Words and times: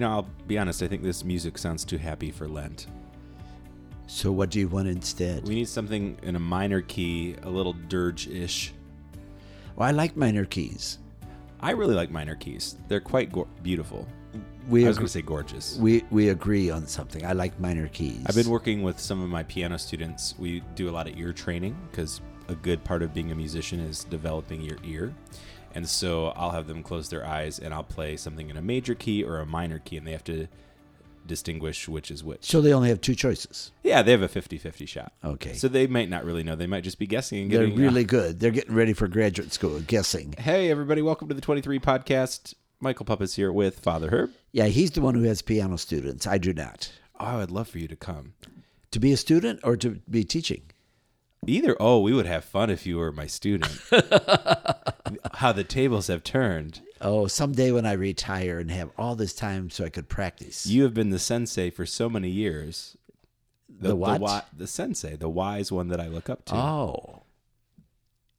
You 0.00 0.06
know, 0.06 0.12
I'll 0.12 0.28
be 0.46 0.56
honest. 0.56 0.82
I 0.82 0.88
think 0.88 1.02
this 1.02 1.24
music 1.26 1.58
sounds 1.58 1.84
too 1.84 1.98
happy 1.98 2.30
for 2.30 2.48
Lent. 2.48 2.86
So 4.06 4.32
what 4.32 4.48
do 4.48 4.58
you 4.58 4.66
want 4.66 4.88
instead? 4.88 5.46
We 5.46 5.56
need 5.56 5.68
something 5.68 6.18
in 6.22 6.36
a 6.36 6.38
minor 6.38 6.80
key, 6.80 7.36
a 7.42 7.50
little 7.50 7.74
dirge-ish. 7.74 8.72
well, 9.76 9.86
I 9.86 9.90
like 9.90 10.16
minor 10.16 10.46
keys. 10.46 11.00
I 11.60 11.72
really 11.72 11.94
like 11.94 12.10
minor 12.10 12.34
keys. 12.34 12.76
They're 12.88 12.98
quite 12.98 13.30
go- 13.30 13.46
beautiful. 13.62 14.08
We 14.70 14.86
I 14.86 14.88
was 14.88 14.96
going 14.96 15.06
to 15.06 15.12
say 15.12 15.20
gorgeous. 15.20 15.76
we 15.76 16.02
we 16.10 16.30
agree 16.30 16.70
on 16.70 16.86
something. 16.86 17.26
I 17.26 17.32
like 17.34 17.60
minor 17.60 17.88
keys. 17.88 18.22
I've 18.24 18.34
been 18.34 18.48
working 18.48 18.82
with 18.82 18.98
some 18.98 19.22
of 19.22 19.28
my 19.28 19.42
piano 19.42 19.78
students. 19.78 20.34
We 20.38 20.60
do 20.76 20.88
a 20.88 20.92
lot 20.92 21.08
of 21.08 21.18
ear 21.18 21.34
training 21.34 21.76
because 21.90 22.22
a 22.48 22.54
good 22.54 22.82
part 22.84 23.02
of 23.02 23.12
being 23.12 23.32
a 23.32 23.34
musician 23.34 23.80
is 23.80 24.04
developing 24.04 24.62
your 24.62 24.78
ear. 24.82 25.14
And 25.74 25.88
so 25.88 26.28
I'll 26.28 26.50
have 26.50 26.66
them 26.66 26.82
close 26.82 27.08
their 27.08 27.24
eyes 27.24 27.58
and 27.58 27.72
I'll 27.72 27.84
play 27.84 28.16
something 28.16 28.50
in 28.50 28.56
a 28.56 28.62
major 28.62 28.94
key 28.94 29.22
or 29.22 29.38
a 29.38 29.46
minor 29.46 29.78
key 29.78 29.96
and 29.96 30.06
they 30.06 30.12
have 30.12 30.24
to 30.24 30.48
distinguish 31.26 31.88
which 31.88 32.10
is 32.10 32.24
which. 32.24 32.44
So 32.44 32.60
they 32.60 32.72
only 32.72 32.88
have 32.88 33.00
two 33.00 33.14
choices. 33.14 33.70
Yeah, 33.82 34.02
they 34.02 34.10
have 34.10 34.22
a 34.22 34.28
50-50 34.28 34.88
shot. 34.88 35.12
Okay. 35.24 35.54
So 35.54 35.68
they 35.68 35.86
might 35.86 36.08
not 36.08 36.24
really 36.24 36.42
know. 36.42 36.56
They 36.56 36.66
might 36.66 36.82
just 36.82 36.98
be 36.98 37.06
guessing 37.06 37.42
and 37.42 37.52
They're 37.52 37.66
really 37.66 38.04
good. 38.04 38.40
They're 38.40 38.50
getting 38.50 38.74
ready 38.74 38.92
for 38.92 39.06
graduate 39.06 39.52
school, 39.52 39.80
guessing. 39.80 40.34
Hey 40.38 40.70
everybody, 40.70 41.02
welcome 41.02 41.28
to 41.28 41.34
the 41.34 41.40
23 41.40 41.78
podcast. 41.78 42.54
Michael 42.80 43.04
Puppets 43.04 43.34
here 43.34 43.52
with 43.52 43.78
Father 43.78 44.08
Herb. 44.08 44.30
Yeah, 44.52 44.66
he's 44.66 44.92
the 44.92 45.02
one 45.02 45.14
who 45.14 45.22
has 45.24 45.42
piano 45.42 45.76
students. 45.76 46.26
I 46.26 46.38
do 46.38 46.52
not. 46.52 46.90
Oh, 47.20 47.26
I 47.26 47.36
would 47.36 47.50
love 47.50 47.68
for 47.68 47.78
you 47.78 47.86
to 47.88 47.96
come. 47.96 48.32
To 48.90 48.98
be 48.98 49.12
a 49.12 49.16
student 49.16 49.60
or 49.62 49.76
to 49.76 50.00
be 50.10 50.24
teaching? 50.24 50.62
Either 51.46 51.74
oh, 51.80 52.00
we 52.00 52.12
would 52.12 52.26
have 52.26 52.44
fun 52.44 52.70
if 52.70 52.86
you 52.86 52.98
were 52.98 53.12
my 53.12 53.26
student. 53.26 53.80
How 55.34 55.52
the 55.52 55.64
tables 55.64 56.08
have 56.08 56.22
turned. 56.22 56.82
Oh, 57.00 57.26
someday 57.26 57.72
when 57.72 57.86
I 57.86 57.92
retire 57.92 58.58
and 58.58 58.70
have 58.70 58.90
all 58.98 59.14
this 59.14 59.32
time 59.32 59.70
so 59.70 59.84
I 59.84 59.88
could 59.88 60.08
practice. 60.08 60.66
You 60.66 60.82
have 60.82 60.92
been 60.92 61.10
the 61.10 61.18
sensei 61.18 61.70
for 61.70 61.86
so 61.86 62.10
many 62.10 62.28
years. 62.28 62.96
The 63.68 63.96
what? 63.96 64.20
The, 64.20 64.44
the 64.58 64.66
sensei, 64.66 65.16
the 65.16 65.30
wise 65.30 65.72
one 65.72 65.88
that 65.88 66.00
I 66.00 66.08
look 66.08 66.28
up 66.28 66.44
to. 66.46 66.54
Oh. 66.54 67.19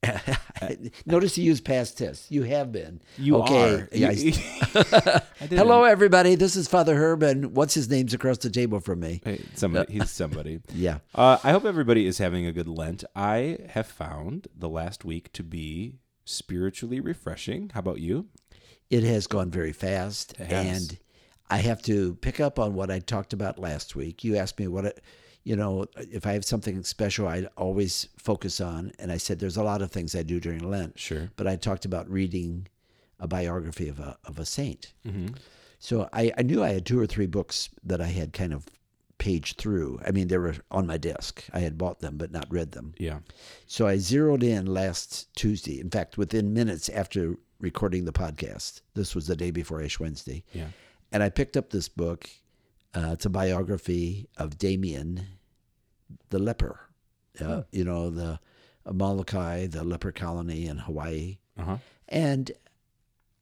Notice 1.05 1.37
you 1.37 1.43
use 1.45 1.61
past 1.61 1.97
tense. 1.97 2.25
You 2.29 2.43
have 2.43 2.71
been. 2.71 3.01
you 3.17 3.37
okay. 3.37 3.75
are. 3.75 3.89
Yeah, 3.93 4.09
I- 4.09 4.11
You- 4.11 4.33
I 4.75 5.21
Hello, 5.47 5.83
everybody. 5.83 6.35
This 6.35 6.55
is 6.55 6.67
Father 6.67 6.95
Herb, 6.95 7.23
and 7.23 7.55
what's 7.55 7.73
his 7.73 7.89
name's 7.89 8.13
across 8.13 8.37
the 8.39 8.49
table 8.49 8.79
from 8.79 8.99
me? 8.99 9.21
Hey, 9.23 9.43
somebody. 9.55 9.93
He's 9.93 10.09
somebody. 10.09 10.59
Yeah. 10.73 10.99
Uh, 11.13 11.37
I 11.43 11.51
hope 11.51 11.65
everybody 11.65 12.05
is 12.07 12.17
having 12.17 12.45
a 12.45 12.51
good 12.51 12.67
Lent. 12.67 13.03
I 13.15 13.57
have 13.69 13.87
found 13.87 14.47
the 14.57 14.69
last 14.69 15.05
week 15.05 15.31
to 15.33 15.43
be 15.43 15.95
spiritually 16.25 16.99
refreshing. 16.99 17.69
How 17.73 17.79
about 17.81 17.99
you? 17.99 18.27
It 18.89 19.03
has 19.03 19.27
gone 19.27 19.51
very 19.51 19.71
fast, 19.73 20.33
and 20.39 20.97
I 21.49 21.57
have 21.57 21.81
to 21.83 22.15
pick 22.15 22.39
up 22.39 22.59
on 22.59 22.73
what 22.73 22.89
I 22.91 22.99
talked 22.99 23.33
about 23.33 23.59
last 23.59 23.95
week. 23.95 24.23
You 24.23 24.35
asked 24.35 24.59
me 24.59 24.67
what, 24.67 24.85
it, 24.85 25.01
you 25.43 25.55
know, 25.55 25.85
if 25.97 26.25
I 26.27 26.33
have 26.33 26.45
something 26.45 26.83
special, 26.83 27.27
I 27.27 27.47
always 27.57 28.07
focus 28.17 28.61
on, 28.61 28.91
and 28.99 29.11
I 29.11 29.17
said 29.17 29.39
there's 29.39 29.57
a 29.57 29.63
lot 29.63 29.81
of 29.81 29.91
things 29.91 30.15
I 30.15 30.23
do 30.23 30.39
during 30.39 30.69
Lent. 30.69 30.99
Sure. 30.99 31.31
But 31.35 31.47
I 31.47 31.55
talked 31.55 31.85
about 31.85 32.09
reading 32.09 32.67
a 33.19 33.27
biography 33.27 33.87
of 33.89 33.99
a 33.99 34.17
of 34.25 34.39
a 34.39 34.45
saint. 34.45 34.93
Mm-hmm. 35.05 35.35
So 35.79 36.07
I, 36.13 36.31
I 36.37 36.43
knew 36.43 36.63
I 36.63 36.69
had 36.73 36.85
two 36.85 36.99
or 36.99 37.07
three 37.07 37.25
books 37.25 37.69
that 37.83 38.01
I 38.01 38.07
had 38.07 38.33
kind 38.33 38.53
of 38.53 38.65
paged 39.17 39.57
through. 39.57 39.99
I 40.05 40.11
mean, 40.11 40.27
they 40.27 40.37
were 40.37 40.55
on 40.69 40.85
my 40.87 40.97
desk. 40.97 41.43
I 41.53 41.59
had 41.59 41.77
bought 41.77 41.99
them 42.01 42.17
but 42.17 42.31
not 42.31 42.45
read 42.51 42.71
them. 42.71 42.93
Yeah. 42.97 43.19
So 43.67 43.87
I 43.87 43.97
zeroed 43.97 44.43
in 44.43 44.65
last 44.67 45.33
Tuesday. 45.35 45.79
In 45.79 45.89
fact, 45.89 46.17
within 46.17 46.53
minutes 46.53 46.87
after 46.89 47.35
recording 47.59 48.05
the 48.05 48.11
podcast, 48.13 48.81
this 48.95 49.13
was 49.15 49.27
the 49.27 49.35
day 49.35 49.51
before 49.51 49.81
Ash 49.81 49.99
Wednesday, 49.99 50.43
Yeah. 50.53 50.67
and 51.11 51.21
I 51.23 51.29
picked 51.29 51.57
up 51.57 51.69
this 51.69 51.87
book. 51.89 52.29
Uh, 52.93 53.11
it's 53.13 53.25
a 53.25 53.29
biography 53.29 54.27
of 54.37 54.57
Damien, 54.57 55.25
the 56.29 56.39
leper. 56.39 56.79
Uh, 57.39 57.63
You 57.71 57.83
know, 57.85 58.09
the 58.09 58.39
Molokai, 58.91 59.67
the 59.67 59.83
leper 59.83 60.11
colony 60.11 60.65
in 60.67 60.77
Hawaii. 60.77 61.37
Uh 61.57 61.63
huh. 61.63 61.77
And 62.09 62.51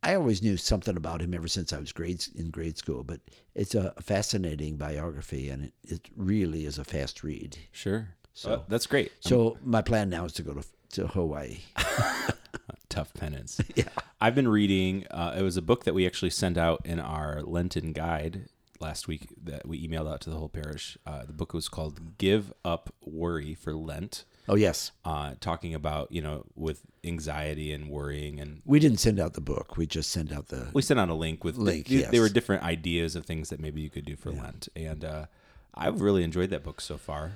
I 0.03 0.15
always 0.15 0.41
knew 0.41 0.55
something 0.57 0.95
about 0.95 1.21
him 1.21 1.33
ever 1.33 1.47
since 1.47 1.73
I 1.73 1.79
was 1.79 1.91
grade 1.91 2.25
in 2.35 2.49
grade 2.51 2.77
school. 2.77 3.03
But 3.03 3.19
it's 3.55 3.75
a 3.75 3.93
fascinating 4.01 4.77
biography, 4.77 5.49
and 5.49 5.65
it, 5.65 5.73
it 5.83 6.09
really 6.15 6.65
is 6.65 6.77
a 6.77 6.83
fast 6.83 7.23
read. 7.23 7.57
Sure. 7.71 8.09
So- 8.33 8.53
Uh, 8.53 8.61
that's 8.67 8.85
great. 8.87 9.11
So 9.19 9.57
my 9.63 9.81
plan 9.81 10.09
now 10.09 10.25
is 10.25 10.33
to 10.33 10.43
go 10.43 10.53
to 10.53 10.63
to 10.91 11.07
Hawaii. 11.07 11.57
tough 12.89 13.13
penance. 13.13 13.61
yeah. 13.75 13.83
I've 14.19 14.35
been 14.35 14.47
reading. 14.47 15.05
Uh, 15.11 15.35
it 15.37 15.41
was 15.43 15.57
a 15.57 15.61
book 15.61 15.83
that 15.83 15.93
we 15.93 16.05
actually 16.07 16.31
sent 16.31 16.57
out 16.57 16.81
in 16.85 16.99
our 16.99 17.41
Lenten 17.43 17.93
guide 17.93 18.47
last 18.79 19.07
week 19.07 19.27
that 19.43 19.67
we 19.67 19.87
emailed 19.87 20.11
out 20.11 20.21
to 20.21 20.29
the 20.29 20.37
whole 20.37 20.49
parish. 20.49 20.97
Uh, 21.05 21.25
the 21.25 21.33
book 21.33 21.53
was 21.53 21.67
called 21.69 22.17
"Give 22.17 22.53
Up 22.63 22.93
Worry 23.05 23.53
for 23.53 23.73
Lent," 23.73 24.25
Oh 24.47 24.55
yes, 24.55 24.91
uh, 25.05 25.35
talking 25.39 25.73
about 25.73 26.11
you 26.11 26.21
know 26.21 26.45
with 26.55 26.81
anxiety 27.03 27.71
and 27.71 27.89
worrying 27.89 28.39
and. 28.39 28.61
we 28.65 28.79
didn't 28.79 28.99
send 28.99 29.19
out 29.19 29.33
the 29.33 29.41
book. 29.41 29.77
We 29.77 29.85
just 29.85 30.11
sent 30.11 30.31
out 30.31 30.47
the. 30.47 30.69
We 30.73 30.81
sent 30.81 30.99
out 30.99 31.09
a 31.09 31.13
link 31.13 31.43
with 31.43 31.57
Link, 31.57 31.87
They, 31.87 32.01
they 32.03 32.19
were 32.19 32.29
different 32.29 32.63
ideas 32.63 33.15
of 33.15 33.25
things 33.25 33.49
that 33.49 33.59
maybe 33.59 33.81
you 33.81 33.89
could 33.89 34.05
do 34.05 34.15
for 34.15 34.31
Lent, 34.31 34.69
and 34.75 35.03
uh, 35.03 35.25
I've 35.73 36.01
really 36.01 36.23
enjoyed 36.23 36.49
that 36.49 36.63
book 36.63 36.81
so 36.81 36.97
far. 36.97 37.33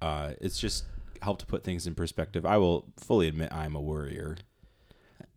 Uh, 0.00 0.32
it's 0.40 0.58
just 0.58 0.84
helped 1.22 1.46
put 1.46 1.64
things 1.64 1.86
in 1.86 1.94
perspective. 1.94 2.44
I 2.44 2.58
will 2.58 2.86
fully 2.98 3.28
admit 3.28 3.52
I'm 3.52 3.74
a 3.74 3.80
worrier. 3.80 4.36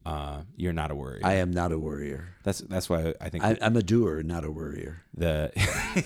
Uh, 0.07 0.41
you're 0.55 0.73
not 0.73 0.89
a 0.91 0.95
worrier. 0.95 1.21
I 1.23 1.33
am 1.35 1.51
not 1.51 1.71
a 1.71 1.77
worrier. 1.79 2.35
That's 2.43 2.59
that's 2.59 2.89
why 2.89 3.13
I 3.19 3.29
think 3.29 3.43
I, 3.43 3.57
I'm 3.61 3.75
a 3.75 3.83
doer, 3.83 4.23
not 4.23 4.43
a 4.45 4.51
worrier. 4.51 5.03
the 5.13 5.51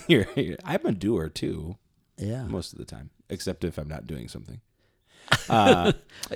you're, 0.08 0.26
you're- 0.34 0.56
I'm 0.64 0.84
a 0.84 0.92
doer 0.92 1.28
too 1.28 1.76
Yeah, 2.18 2.44
most 2.44 2.72
of 2.72 2.78
the 2.78 2.84
time, 2.84 3.10
except 3.28 3.62
if 3.64 3.78
I'm 3.78 3.88
not 3.88 4.06
doing 4.06 4.28
something. 4.28 4.60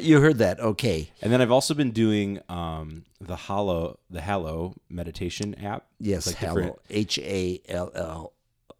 you 0.00 0.21
heard 0.21 0.38
that. 0.38 0.60
Okay. 0.60 1.10
And 1.22 1.32
then 1.32 1.41
I've 1.41 1.50
also 1.50 1.75
been 1.75 1.91
doing 1.91 2.41
um, 2.49 3.04
the 3.21 3.37
Hollow 3.37 3.98
the 4.10 4.21
Hallow 4.21 4.75
meditation 4.88 5.54
app. 5.62 5.87
Yes, 5.98 6.27
Like 6.27 6.37
Hallow. 6.37 6.78
H 6.91 7.19
A 7.19 7.60
L 7.69 7.91
L 7.94 8.33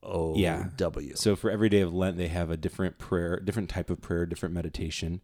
O 0.03 0.37
Yeah. 0.37 0.69
W. 0.77 1.15
So 1.17 1.37
for 1.37 1.51
every 1.51 1.69
day 1.69 1.81
of 1.81 1.93
Lent, 1.93 2.17
they 2.17 2.29
have 2.29 2.51
a 2.51 2.57
different 2.57 2.99
prayer, 2.99 3.41
different 3.41 3.69
type 3.69 3.91
of 3.91 4.01
prayer, 4.01 4.27
different 4.27 4.55
meditation. 4.55 5.21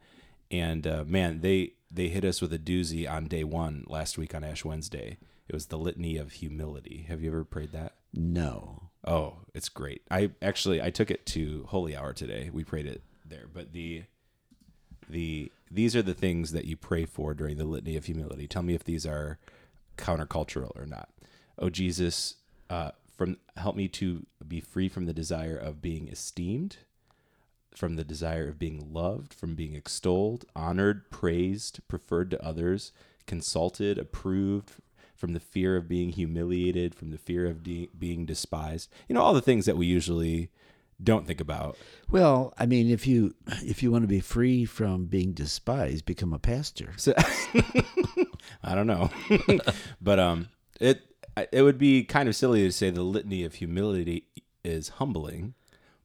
And 0.51 0.87
uh, 0.87 1.05
man, 1.07 1.41
they 1.41 1.75
they 1.93 2.09
hit 2.09 2.25
us 2.25 2.41
with 2.41 2.53
a 2.53 2.59
doozy 2.59 3.11
on 3.11 3.27
day 3.27 3.45
one 3.45 3.85
last 3.87 4.17
week 4.17 4.35
on 4.35 4.43
Ash 4.43 4.65
Wednesday. 4.65 5.19
It 5.49 5.55
was 5.55 5.67
the 5.67 5.79
Litany 5.79 6.17
of 6.17 6.33
Humility. 6.33 7.05
Have 7.09 7.23
you 7.23 7.31
ever 7.31 7.45
prayed 7.45 7.73
that? 7.73 7.95
No. 8.15 8.91
Oh, 9.07 9.39
it's 9.55 9.69
great. 9.69 10.03
I 10.11 10.31
actually 10.41 10.81
I 10.81 10.91
took 10.91 11.11
it 11.11 11.27
to 11.27 11.67
Holy 11.69 11.95
Hour 11.95 12.13
today. 12.13 12.51
We 12.53 12.65
prayed 12.65 12.87
it 12.87 13.03
there. 13.27 13.47
But 13.53 13.73
the 13.73 14.05
the 15.09 15.51
these 15.71 15.95
are 15.97 16.03
the 16.03 16.15
things 16.15 16.53
that 16.53 16.65
you 16.65 16.77
pray 16.77 17.05
for 17.05 17.35
during 17.35 17.59
the 17.59 17.65
litany 17.65 17.97
of 17.97 18.07
humility. 18.07 18.47
Tell 18.47 18.63
me 18.63 18.75
if 18.75 18.85
these 18.85 19.05
are 19.05 19.39
countercultural 19.99 20.71
or 20.77 20.87
not. 20.87 21.11
Oh 21.59 21.69
Jesus, 21.69 22.37
uh, 22.71 22.93
from 23.17 23.37
help 23.57 23.77
me 23.77 23.89
to 23.89 24.27
be 24.47 24.61
free 24.61 24.89
from 24.89 25.07
the 25.07 25.13
desire 25.13 25.57
of 25.57 25.83
being 25.83 26.09
esteemed, 26.09 26.79
from 27.75 27.97
the 27.97 28.05
desire 28.05 28.49
of 28.49 28.59
being 28.59 28.93
loved, 28.93 29.33
from 29.33 29.55
being 29.55 29.75
extolled, 29.75 30.45
honored, 30.55 31.11
praised, 31.11 31.81
preferred 31.89 32.31
to 32.31 32.45
others, 32.45 32.93
consulted, 33.27 33.99
approved, 33.99 34.73
from 35.15 35.35
the 35.35 35.41
fear 35.41 35.77
of 35.77 35.87
being 35.87 36.11
humiliated, 36.11 36.97
from 36.97 37.11
the 37.11 37.17
fear 37.17 37.47
of 37.47 37.63
de- 37.63 37.89
being 37.97 38.27
despised. 38.27 38.91
You 39.09 39.15
know, 39.15 39.23
all 39.23 39.33
the 39.33 39.41
things 39.41 39.67
that 39.67 39.77
we 39.77 39.87
usually 39.87 40.51
don't 41.01 41.29
think 41.29 41.41
about. 41.41 41.77
Well, 42.11 42.53
I 42.59 42.67
mean, 42.67 42.91
if 42.91 43.07
you 43.07 43.35
if 43.63 43.83
you 43.85 43.93
want 43.93 44.03
to 44.03 44.09
be 44.09 44.19
free 44.19 44.65
from 44.65 45.07
being 45.07 45.33
despised, 45.33 46.05
become 46.07 46.33
a 46.33 46.41
pastor. 46.41 46.95
So 46.97 47.15
I 48.65 48.75
don't 48.75 48.89
know, 48.89 49.11
but 50.01 50.19
um, 50.19 50.49
it 50.81 51.03
it 51.53 51.63
would 51.63 51.79
be 51.79 52.03
kind 52.05 52.29
of 52.29 52.35
silly 52.37 52.63
to 52.63 52.73
say 52.73 52.91
the 52.91 53.03
litany 53.03 53.45
of 53.45 53.55
humility 53.55 54.27
is 54.65 54.91
humbling, 54.91 55.55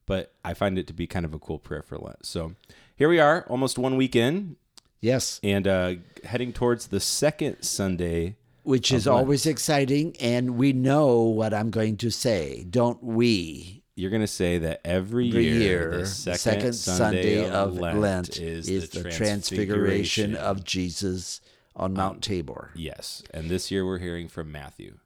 but 0.08 0.32
I 0.42 0.54
find 0.54 0.78
it 0.78 0.86
to 0.88 0.94
be 0.94 1.06
kind 1.06 1.26
of 1.26 1.34
a 1.34 1.38
cool 1.38 1.58
prayer 1.58 1.82
for 1.82 1.98
Lent. 1.98 2.24
So 2.24 2.54
here 2.96 3.10
we 3.10 3.20
are, 3.20 3.44
almost 3.48 3.78
one 3.78 3.96
week 3.96 4.16
in, 4.16 4.56
Yes, 5.00 5.38
and 5.44 5.68
uh, 5.68 5.94
heading 6.24 6.52
towards 6.52 6.88
the 6.88 6.98
second 6.98 7.62
Sunday. 7.62 8.36
which 8.64 8.90
is 8.90 9.06
always 9.06 9.46
exciting, 9.46 10.16
and 10.18 10.56
we 10.56 10.72
know 10.72 11.22
what 11.22 11.54
I'm 11.54 11.70
going 11.70 11.98
to 11.98 12.10
say, 12.10 12.64
don't 12.68 13.00
we? 13.04 13.84
You're 13.94 14.10
going 14.10 14.22
to 14.22 14.26
say 14.26 14.58
that 14.58 14.80
every, 14.84 15.28
Every 15.28 15.44
year, 15.44 15.60
year, 15.60 15.96
the 15.98 16.06
second, 16.06 16.72
Sunday, 16.72 17.48
of 17.48 17.74
Lent, 17.78 18.00
Lent, 18.00 18.38
is, 18.38 18.68
is, 18.68 18.90
the, 18.90 19.10
transfiguration 19.10 20.34
of 20.34 20.64
Jesus 20.64 21.40
on 21.76 21.94
Mount 21.94 22.22
Tabor. 22.22 22.70
Yes. 22.74 23.22
And 23.32 23.50
this 23.50 23.70
year 23.70 23.84
we're 23.84 23.98
hearing 23.98 24.28
from 24.28 24.50
Matthew. 24.50 24.98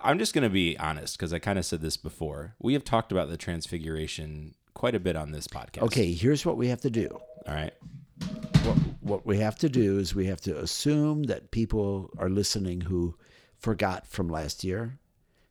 I'm 0.00 0.18
just 0.18 0.32
going 0.32 0.44
to 0.44 0.50
be 0.50 0.78
honest 0.78 1.16
because 1.16 1.32
I 1.32 1.38
kind 1.38 1.58
of 1.58 1.64
said 1.64 1.80
this 1.80 1.96
before. 1.96 2.54
We 2.58 2.72
have 2.74 2.84
talked 2.84 3.10
about 3.12 3.28
the 3.28 3.36
transfiguration 3.36 4.54
quite 4.74 4.94
a 4.94 5.00
bit 5.00 5.16
on 5.16 5.32
this 5.32 5.48
podcast. 5.48 5.82
Okay, 5.82 6.12
here's 6.12 6.46
what 6.46 6.56
we 6.56 6.68
have 6.68 6.80
to 6.82 6.90
do. 6.90 7.08
All 7.46 7.54
right. 7.54 7.72
What, 8.62 8.76
what 9.00 9.26
we 9.26 9.38
have 9.38 9.56
to 9.58 9.68
do 9.68 9.98
is 9.98 10.14
we 10.14 10.26
have 10.26 10.40
to 10.42 10.56
assume 10.58 11.24
that 11.24 11.50
people 11.50 12.10
are 12.18 12.28
listening 12.28 12.82
who 12.82 13.16
forgot 13.58 14.06
from 14.06 14.28
last 14.28 14.62
year. 14.62 14.98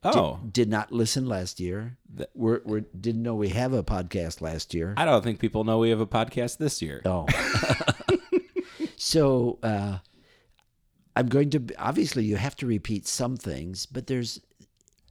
Oh. 0.04 0.38
did, 0.42 0.52
did 0.52 0.68
not 0.70 0.92
listen 0.92 1.26
last 1.26 1.58
year. 1.60 1.98
We're, 2.34 2.60
we're 2.64 2.84
didn't 2.98 3.22
know 3.22 3.34
we 3.34 3.48
have 3.50 3.72
a 3.72 3.82
podcast 3.82 4.40
last 4.40 4.72
year. 4.72 4.94
I 4.96 5.04
don't 5.04 5.22
think 5.22 5.40
people 5.40 5.64
know 5.64 5.78
we 5.78 5.90
have 5.90 6.00
a 6.00 6.06
podcast 6.06 6.58
this 6.58 6.80
year. 6.80 7.02
Oh. 7.04 7.26
so 8.96 9.58
uh, 9.62 9.98
I'm 11.18 11.26
going 11.28 11.50
to 11.50 11.60
obviously 11.78 12.24
you 12.24 12.36
have 12.36 12.54
to 12.56 12.66
repeat 12.66 13.06
some 13.08 13.36
things, 13.36 13.86
but 13.86 14.06
there's 14.06 14.40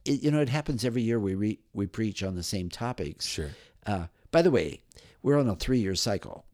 it, 0.06 0.22
you 0.22 0.30
know 0.30 0.40
it 0.40 0.48
happens 0.48 0.84
every 0.84 1.02
year 1.02 1.20
we 1.20 1.34
re, 1.34 1.58
we 1.74 1.86
preach 1.86 2.22
on 2.22 2.34
the 2.34 2.42
same 2.42 2.70
topics. 2.70 3.26
Sure. 3.26 3.50
Uh, 3.86 4.06
by 4.30 4.40
the 4.42 4.50
way, 4.50 4.80
we're 5.22 5.38
on 5.38 5.48
a 5.48 5.54
three 5.56 5.80
year 5.80 5.94
cycle. 5.94 6.46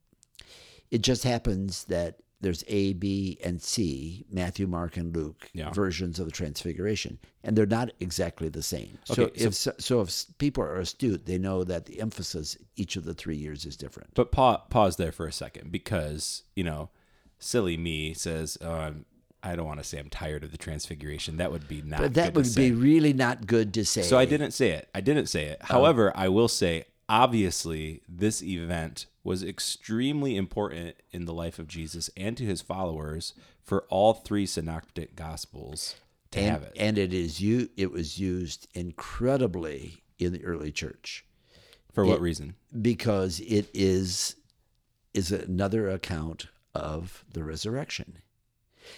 It 0.91 1.03
just 1.03 1.23
happens 1.25 1.85
that 1.85 2.17
there's 2.41 2.65
A, 2.69 2.93
B, 2.95 3.39
and 3.45 3.62
C, 3.62 4.27
Matthew, 4.31 4.67
Mark, 4.67 4.97
and 4.97 5.15
Luke 5.17 5.49
Yeah. 5.55 5.71
versions 5.73 6.19
of 6.19 6.27
the 6.27 6.33
Transfiguration, 6.33 7.19
and 7.43 7.56
they're 7.56 7.65
not 7.65 7.91
exactly 8.01 8.49
the 8.49 8.62
same. 8.62 8.99
so, 9.05 9.23
Okay, 9.25 9.39
so- 9.39 9.47
if 9.47 9.55
so, 9.55 9.73
so 9.79 10.01
if 10.03 10.27
people 10.39 10.62
are 10.65 10.77
astute, 10.81 11.25
they 11.27 11.39
know 11.39 11.62
that 11.65 11.87
the 11.87 12.01
emphasis 12.01 12.56
each 12.77 12.97
of 12.97 13.05
the 13.05 13.15
three 13.15 13.37
years 13.37 13.65
is 13.65 13.77
different. 13.77 14.11
But 14.15 14.31
pa- 14.33 14.59
pause 14.69 14.97
there 14.97 15.12
for 15.12 15.27
a 15.27 15.33
second 15.33 15.71
because, 15.73 16.43
you 16.56 16.65
know, 16.65 16.91
silly 17.39 17.77
me 17.77 18.12
says, 18.15 18.59
oh, 18.61 18.95
I 19.44 19.55
don't 19.56 19.67
want 19.67 19.79
to 19.81 19.85
say 19.85 19.99
I'm 19.99 20.08
tired 20.08 20.43
of 20.43 20.50
the 20.52 20.58
transfiguration. 20.58 21.37
That 21.37 21.52
would 21.52 21.69
be 21.69 21.82
not 21.82 22.00
But 22.00 22.14
that 22.14 22.35
would 22.35 22.55
be 22.55 22.73
really 22.73 23.12
not 23.12 23.46
good 23.46 23.75
to 23.75 23.85
say. 23.85 24.02
So 24.02 24.19
I 24.19 24.25
didn't 24.25 24.52
say 24.52 24.70
it. 24.70 24.88
I 24.94 25.00
didn't 25.00 25.26
say 25.26 25.49
Oh. 25.49 25.52
it. 25.52 25.58
However, 25.62 26.12
I 26.17 26.29
will 26.29 26.49
say, 26.49 26.85
obviously, 27.08 28.00
this 28.08 28.43
event 28.43 29.06
was 29.23 29.43
extremely 29.43 30.37
important 30.37 30.96
in 31.11 31.25
the 31.26 31.35
life 31.35 31.58
of 31.58 31.69
Jesus 31.69 32.11
and 32.17 32.37
to 32.37 32.44
his 32.44 32.61
followers 32.62 33.35
for 33.62 33.85
all 33.88 34.12
three 34.14 34.46
synoptic 34.46 35.17
gospels 35.17 35.96
to 36.31 36.38
and, 36.41 36.50
have 36.50 36.62
it. 36.62 36.73
and 36.76 36.99
it 36.99 37.12
is 37.14 37.41
you. 37.41 37.69
It 37.76 37.91
was 37.91 38.19
used 38.19 38.69
incredibly 38.75 40.02
in 40.19 40.32
the 40.32 40.44
early 40.44 40.70
church 40.73 41.25
for 41.93 42.05
what 42.05 42.17
it- 42.17 42.20
reason? 42.23 42.55
because 42.82 43.41
it 43.41 43.69
is 43.75 44.37
is 45.12 45.31
another 45.31 45.88
account 45.88 46.46
of 46.75 47.25
the 47.32 47.44
resurrection. 47.44 48.19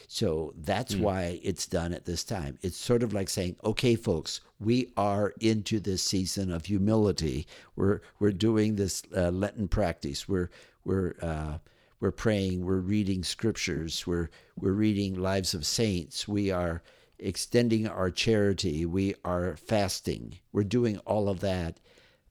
So 0.09 0.53
that's 0.57 0.95
Hmm. 0.95 1.03
why 1.03 1.41
it's 1.43 1.67
done 1.67 1.93
at 1.93 2.05
this 2.05 2.25
time. 2.25 2.59
It's 2.63 2.77
sort 2.77 3.03
of 3.03 3.13
like 3.13 3.29
saying, 3.29 3.57
"Okay, 3.65 3.95
folks, 3.97 4.41
we 4.59 4.93
are 4.97 5.35
into 5.41 5.81
this 5.81 6.03
season 6.03 6.51
of 6.53 6.67
humility. 6.67 7.47
We're 7.77 8.01
we're 8.19 8.33
doing 8.33 8.77
this 8.77 9.03
uh, 9.17 9.31
Lenten 9.31 9.69
practice. 9.69 10.29
We're 10.29 10.51
we're 10.85 11.15
uh, 11.23 11.59
we're 12.01 12.11
praying. 12.13 12.65
We're 12.65 12.79
reading 12.81 13.25
scriptures. 13.25 14.07
We're 14.07 14.29
we're 14.61 14.73
reading 14.73 15.15
lives 15.15 15.55
of 15.55 15.67
saints. 15.67 16.27
We 16.29 16.51
are 16.51 16.83
extending 17.19 17.87
our 17.89 18.11
charity. 18.11 18.85
We 18.85 19.15
are 19.25 19.57
fasting. 19.57 20.39
We're 20.53 20.65
doing 20.65 20.99
all 20.99 21.29
of 21.29 21.41
that." 21.41 21.81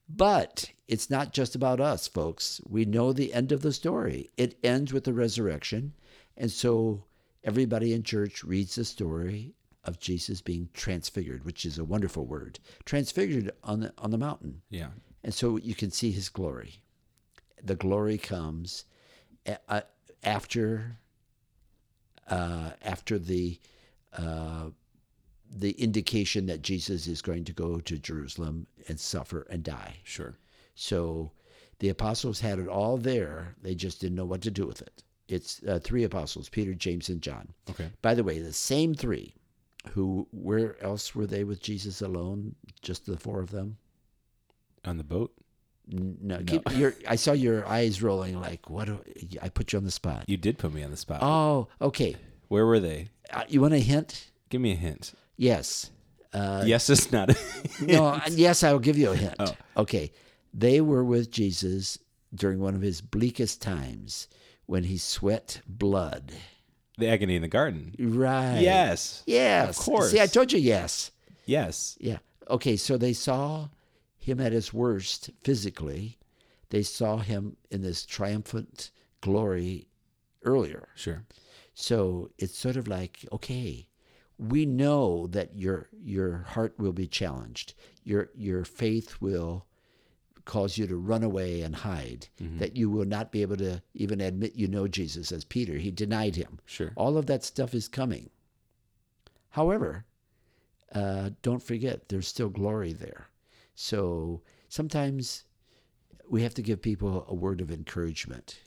But 0.07 0.71
it's 0.87 1.09
not 1.09 1.33
just 1.33 1.55
about 1.55 1.79
us, 1.79 2.07
folks. 2.07 2.61
We 2.69 2.85
know 2.85 3.11
the 3.11 3.33
end 3.33 3.51
of 3.51 3.63
the 3.63 3.73
story. 3.73 4.29
It 4.37 4.55
ends 4.63 4.93
with 4.93 5.05
the 5.05 5.13
resurrection. 5.13 5.93
And 6.37 6.51
so 6.51 7.05
everybody 7.45 7.93
in 7.93 8.03
church 8.03 8.43
reads 8.43 8.75
the 8.75 8.83
story 8.83 9.53
of 9.85 9.99
Jesus 9.99 10.41
being 10.41 10.67
transfigured, 10.73 11.45
which 11.45 11.65
is 11.65 11.77
a 11.77 11.85
wonderful 11.85 12.25
word. 12.25 12.59
Transfigured 12.83 13.51
on 13.63 13.79
the 13.79 13.93
on 13.97 14.11
the 14.11 14.17
mountain. 14.17 14.61
Yeah. 14.69 14.89
And 15.23 15.33
so 15.33 15.57
you 15.57 15.75
can 15.75 15.91
see 15.91 16.11
his 16.11 16.27
glory. 16.27 16.81
The 17.63 17.75
glory 17.75 18.17
comes 18.17 18.85
after 20.23 20.97
uh, 22.29 22.71
after 22.81 23.19
the 23.19 23.59
uh, 24.17 24.69
the 25.57 25.71
indication 25.71 26.47
that 26.47 26.63
Jesus 26.63 27.07
is 27.07 27.21
going 27.21 27.45
to 27.45 27.53
go 27.53 27.79
to 27.79 27.97
Jerusalem 27.97 28.67
and 28.87 28.99
suffer 28.99 29.45
and 29.49 29.63
die. 29.63 29.97
Sure. 30.03 30.37
So 30.73 31.31
the 31.79 31.89
apostles 31.89 32.39
had 32.39 32.59
it 32.59 32.67
all 32.67 32.97
there. 32.97 33.55
They 33.61 33.75
just 33.75 34.01
didn't 34.01 34.15
know 34.15 34.25
what 34.25 34.41
to 34.41 34.51
do 34.51 34.65
with 34.65 34.81
it. 34.81 35.03
It's 35.27 35.61
uh, 35.63 35.79
three 35.83 36.03
apostles 36.03 36.49
Peter, 36.49 36.73
James, 36.73 37.09
and 37.09 37.21
John. 37.21 37.49
Okay. 37.69 37.89
By 38.01 38.13
the 38.13 38.23
way, 38.23 38.39
the 38.39 38.53
same 38.53 38.93
three 38.93 39.35
who, 39.91 40.27
where 40.31 40.81
else 40.83 41.15
were 41.15 41.27
they 41.27 41.43
with 41.43 41.61
Jesus 41.61 42.01
alone? 42.01 42.55
Just 42.81 43.05
the 43.05 43.17
four 43.17 43.39
of 43.39 43.51
them? 43.51 43.77
On 44.83 44.97
the 44.97 45.03
boat? 45.03 45.33
No, 45.87 46.39
Keep, 46.45 46.71
your, 46.77 46.95
I 47.07 47.15
saw 47.15 47.33
your 47.33 47.67
eyes 47.67 48.01
rolling 48.01 48.39
like, 48.39 48.69
what? 48.69 48.85
Do, 48.85 48.99
I 49.41 49.49
put 49.49 49.73
you 49.73 49.77
on 49.77 49.85
the 49.85 49.91
spot. 49.91 50.25
You 50.27 50.37
did 50.37 50.57
put 50.57 50.73
me 50.73 50.83
on 50.83 50.91
the 50.91 50.97
spot. 50.97 51.19
Oh, 51.21 51.67
okay. 51.81 52.15
Where 52.47 52.65
were 52.65 52.79
they? 52.79 53.09
Uh, 53.31 53.43
you 53.47 53.61
want 53.61 53.73
a 53.73 53.79
hint? 53.79 54.31
Give 54.49 54.61
me 54.61 54.71
a 54.71 54.75
hint. 54.75 55.13
Yes. 55.37 55.91
Uh, 56.33 56.63
yes, 56.65 56.89
it's 56.89 57.11
not. 57.11 57.29
a 57.29 57.37
no, 57.81 58.05
uh, 58.07 58.21
yes, 58.29 58.63
I 58.63 58.71
will 58.71 58.79
give 58.79 58.97
you 58.97 59.11
a 59.11 59.15
hint. 59.15 59.35
Oh. 59.39 59.55
Okay. 59.77 60.11
They 60.53 60.81
were 60.81 61.03
with 61.03 61.31
Jesus 61.31 61.97
during 62.33 62.59
one 62.59 62.75
of 62.75 62.81
his 62.81 63.01
bleakest 63.01 63.61
times 63.61 64.27
when 64.65 64.83
he 64.85 64.97
sweat 64.97 65.61
blood. 65.67 66.33
the 66.97 67.07
agony 67.07 67.35
in 67.35 67.41
the 67.41 67.47
garden. 67.47 67.93
Right. 67.99 68.59
Yes. 68.61 69.23
Yes. 69.25 69.77
Of 69.77 69.85
course. 69.85 70.11
See, 70.11 70.21
I 70.21 70.27
told 70.27 70.51
you 70.51 70.59
yes. 70.59 71.11
Yes. 71.45 71.97
Yeah. 71.99 72.19
Okay, 72.49 72.75
so 72.77 72.97
they 72.97 73.13
saw 73.13 73.67
him 74.17 74.39
at 74.39 74.51
his 74.53 74.73
worst 74.73 75.29
physically. 75.43 76.17
They 76.69 76.83
saw 76.83 77.17
him 77.17 77.57
in 77.69 77.81
this 77.81 78.05
triumphant 78.05 78.91
glory 79.21 79.87
earlier. 80.43 80.89
Sure. 80.95 81.23
So 81.73 82.29
it's 82.37 82.57
sort 82.57 82.77
of 82.77 82.87
like, 82.87 83.25
okay, 83.31 83.87
we 84.37 84.65
know 84.65 85.27
that 85.27 85.55
your 85.55 85.89
your 86.01 86.45
heart 86.49 86.73
will 86.77 86.93
be 86.93 87.07
challenged. 87.07 87.73
Your 88.03 88.29
your 88.35 88.63
faith 88.65 89.17
will 89.21 89.65
cause 90.45 90.77
you 90.77 90.87
to 90.87 90.95
run 90.95 91.23
away 91.23 91.61
and 91.61 91.75
hide. 91.75 92.27
That 92.59 92.75
you 92.75 92.89
will 92.89 93.05
not 93.05 93.31
be 93.31 93.41
able 93.41 93.57
to 93.57 93.81
even 93.93 94.21
admit 94.21 94.55
you 94.55 94.67
know 94.67 94.87
Jesus 94.87 95.31
as 95.31 95.43
Peter. 95.43 95.73
He 95.73 95.91
denied 95.91 96.35
him. 96.35 96.59
Sure. 96.65 96.91
All 96.95 97.17
of 97.17 97.25
that 97.25 97.43
stuff 97.43 97.73
is 97.73 97.87
coming. 97.87 98.29
However, 99.49 100.05
uh, 100.93 101.31
don't 101.41 101.63
forget 101.63 102.09
there's 102.09 102.27
still 102.27 102.49
glory 102.49 102.93
there. 102.93 103.27
So 103.73 104.41
sometimes 104.69 105.43
we 106.29 106.43
have 106.43 106.53
to 106.55 106.61
give 106.61 106.81
people 106.81 107.25
a 107.27 107.33
word 107.33 107.61
of 107.61 107.71
encouragement. 107.71 108.59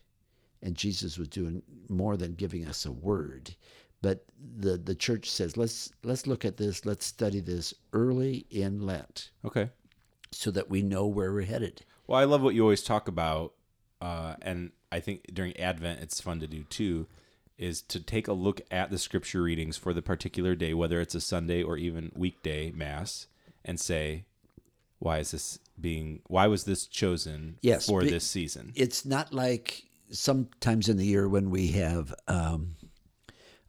And 0.63 0.77
Jesus 0.77 1.19
was 1.19 1.29
doing 1.29 1.63
more 1.89 2.17
than 2.17 2.35
giving 2.35 2.67
us 2.67 2.85
a 2.85 2.93
word. 2.93 3.55
But 4.03 4.25
the, 4.59 4.77
the 4.77 4.95
church 4.95 5.31
says, 5.31 5.57
let's 5.57 5.93
let's 6.03 6.27
look 6.27 6.45
at 6.45 6.57
this, 6.57 6.87
let's 6.87 7.07
study 7.07 7.41
this 7.41 7.75
early 7.93 8.47
in 8.51 8.81
Lent 8.81 9.31
Okay. 9.45 9.71
So 10.33 10.51
that 10.51 10.71
we 10.71 10.83
know 10.83 11.07
where 11.07 11.33
we're 11.33 11.45
headed. 11.45 11.83
Well, 12.07 12.21
I 12.21 12.25
love 12.25 12.43
what 12.43 12.55
you 12.55 12.63
always 12.63 12.83
talk 12.83 13.09
about, 13.09 13.53
uh, 14.01 14.35
and 14.43 14.73
I 14.91 15.01
think 15.01 15.35
during 15.35 15.57
Advent 15.59 16.01
it's 16.01 16.21
fun 16.21 16.41
to 16.41 16.47
do 16.47 16.65
too, 16.65 17.07
is 17.59 17.83
to 17.83 18.01
take 18.01 18.29
a 18.29 18.33
look 18.33 18.61
at 18.71 18.91
the 18.91 18.99
scripture 18.99 19.43
readings 19.43 19.77
for 19.77 19.93
the 19.93 20.03
particular 20.03 20.55
day, 20.55 20.73
whether 20.75 21.01
it's 21.01 21.15
a 21.15 21.21
Sunday 21.21 21.63
or 21.63 21.77
even 21.77 22.13
weekday 22.15 22.71
mass, 22.71 23.27
and 23.65 23.79
say, 23.81 24.25
why 25.01 25.19
is 25.19 25.33
this 25.33 25.59
being? 25.81 26.21
Why 26.27 26.47
was 26.47 26.65
this 26.65 26.87
chosen 26.87 27.59
Yes, 27.61 27.87
for 27.87 28.03
this 28.03 28.25
season? 28.25 28.73
it's 28.75 29.05
not 29.05 29.33
like 29.33 29.85
sometimes 30.11 30.89
in 30.89 30.97
the 30.97 31.05
year 31.05 31.29
when 31.29 31.51
we 31.51 31.69
have 31.69 32.15
um, 32.27 32.77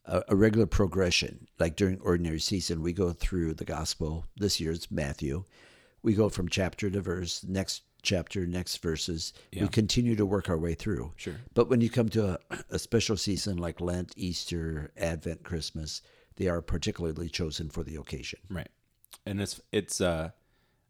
a, 0.05 0.23
a 0.29 0.35
regular 0.35 0.65
progression, 0.65 1.47
like 1.59 1.75
during 1.75 1.99
ordinary 1.99 2.39
season, 2.39 2.81
we 2.81 2.93
go 2.93 3.11
through 3.11 3.55
the 3.55 3.65
gospel. 3.65 4.25
This 4.37 4.59
year's 4.59 4.89
Matthew. 4.89 5.43
We 6.01 6.13
go 6.13 6.29
from 6.29 6.50
chapter 6.50 6.89
to 6.89 7.01
verse, 7.01 7.44
next 7.44 7.84
chapter, 8.01 8.46
next 8.46 8.77
verses. 8.77 9.34
Yeah. 9.51 9.63
We 9.63 9.70
continue 9.70 10.15
to 10.15 10.25
work 10.25 10.50
our 10.50 10.58
way 10.58 10.74
through. 10.74 11.13
Sure. 11.15 11.36
But 11.53 11.70
when 11.70 11.82
you 11.82 11.89
come 11.89 12.10
to 12.10 12.39
a, 12.51 12.58
a 12.72 12.79
special 12.79 13.18
season 13.18 13.58
like 13.58 13.82
Lent, 13.82 14.13
Easter, 14.15 14.91
Advent, 14.98 15.44
Christmas, 15.44 16.01
they 16.38 16.48
are 16.48 16.62
particularly 16.62 17.29
chosen 17.29 17.70
for 17.70 17.84
the 17.84 17.96
occasion. 17.96 18.39
Right. 18.50 18.70
And 19.25 19.41
it's 19.41 19.62
it's 19.72 20.01
uh 20.01 20.32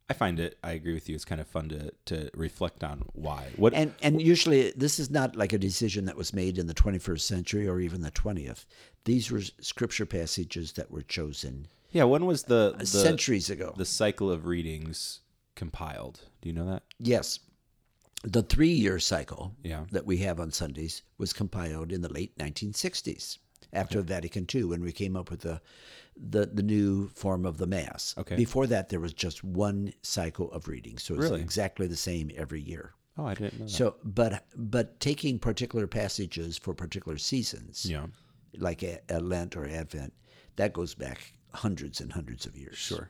I 0.10 0.14
find 0.14 0.40
it 0.40 0.58
I 0.64 0.72
agree 0.72 0.94
with 0.94 1.10
you, 1.10 1.16
it's 1.16 1.26
kind 1.26 1.42
of 1.42 1.48
fun 1.48 1.70
to 1.70 1.92
to 2.06 2.30
reflect 2.34 2.84
on 2.84 3.04
why. 3.14 3.48
What 3.56 3.74
And 3.74 3.94
and 4.02 4.22
usually 4.22 4.72
this 4.72 5.00
is 5.00 5.10
not 5.10 5.36
like 5.36 5.54
a 5.54 5.58
decision 5.58 6.06
that 6.06 6.16
was 6.16 6.34
made 6.34 6.58
in 6.58 6.68
the 6.68 6.74
21st 6.74 7.22
century 7.22 7.68
or 7.68 7.80
even 7.80 8.02
the 8.02 8.12
20th. 8.12 8.66
These 9.06 9.32
were 9.32 9.42
scripture 9.60 10.06
passages 10.06 10.74
that 10.74 10.92
were 10.92 11.02
chosen 11.02 11.68
Yeah, 11.92 12.04
when 12.06 12.26
was 12.26 12.44
the 12.44 12.74
uh, 12.76 12.80
the, 12.80 12.86
centuries 12.86 13.50
ago. 13.50 13.74
the 13.78 13.86
cycle 13.86 14.32
of 14.32 14.46
readings 14.46 15.22
compiled? 15.56 16.22
Do 16.42 16.50
you 16.50 16.54
know 16.54 16.66
that? 16.68 16.84
yes. 17.00 17.40
The 18.22 18.44
3-year 18.44 19.00
cycle 19.00 19.56
Yeah. 19.64 19.86
that 19.92 20.06
we 20.06 20.18
have 20.18 20.42
on 20.42 20.52
Sundays 20.52 21.04
was 21.18 21.32
compiled 21.32 21.94
in 21.94 22.02
the 22.02 22.12
late 22.12 22.38
1960s 22.38 23.38
after 23.72 24.02
Vatican 24.02 24.46
II 24.54 24.66
when 24.66 24.82
we 24.82 24.92
came 24.92 25.16
up 25.16 25.30
with 25.32 25.42
the 25.42 25.62
the, 26.22 26.46
the 26.48 26.64
new 26.64 27.08
form 27.16 27.46
of 27.46 27.58
the 27.58 27.66
mass. 27.68 28.14
Okay. 28.18 28.36
Before 28.36 28.68
that 28.68 28.90
there 28.90 29.00
was 29.00 29.14
just 29.14 29.42
one 29.42 29.94
cycle 30.02 30.52
of 30.52 30.68
reading. 30.68 30.98
So 30.98 31.14
it's 31.14 31.24
Really? 31.24 31.40
exactly 31.40 31.88
the 31.88 31.96
same 31.96 32.30
every 32.36 32.60
year. 32.60 32.94
Oh, 33.18 33.26
I 33.26 33.36
didn't 33.36 33.58
know 33.58 33.66
that. 33.68 33.72
So 33.72 33.96
but 34.04 34.44
but 34.54 35.00
taking 35.00 35.40
particular 35.40 35.88
passages 35.88 36.58
for 36.58 36.74
particular 36.74 37.18
seasons. 37.18 37.86
yeah. 37.90 38.08
like 38.58 38.84
a, 38.84 39.00
a 39.08 39.22
Lent 39.22 39.56
or 39.56 39.66
Advent, 39.66 40.12
that 40.58 40.74
goes 40.74 40.94
back 40.94 41.32
hundreds 41.54 42.00
and 42.02 42.14
hundreds 42.14 42.46
of 42.46 42.56
years. 42.58 42.78
Sure. 42.78 43.10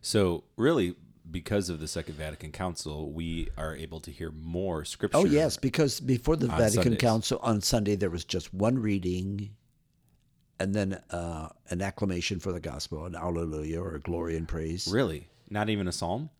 So 0.00 0.44
really, 0.56 0.94
because 1.30 1.68
of 1.68 1.80
the 1.80 1.88
Second 1.88 2.14
Vatican 2.14 2.52
Council, 2.52 3.10
we 3.12 3.48
are 3.56 3.76
able 3.76 4.00
to 4.00 4.10
hear 4.10 4.30
more 4.30 4.84
scripture. 4.84 5.18
Oh 5.18 5.24
yes, 5.24 5.56
because 5.56 6.00
before 6.00 6.36
the 6.36 6.48
Vatican 6.48 6.82
Sundays. 6.82 7.00
Council 7.00 7.38
on 7.42 7.60
Sunday 7.60 7.96
there 7.96 8.10
was 8.10 8.24
just 8.24 8.52
one 8.52 8.78
reading, 8.78 9.50
and 10.58 10.74
then 10.74 11.00
uh, 11.10 11.48
an 11.70 11.82
acclamation 11.82 12.40
for 12.40 12.52
the 12.52 12.60
gospel, 12.60 13.06
an 13.06 13.14
Alleluia 13.14 13.80
or 13.80 13.94
a 13.94 14.00
glory 14.00 14.36
and 14.36 14.48
praise. 14.48 14.88
Really, 14.92 15.28
not 15.50 15.68
even 15.68 15.86
a 15.86 15.92
psalm. 15.92 16.30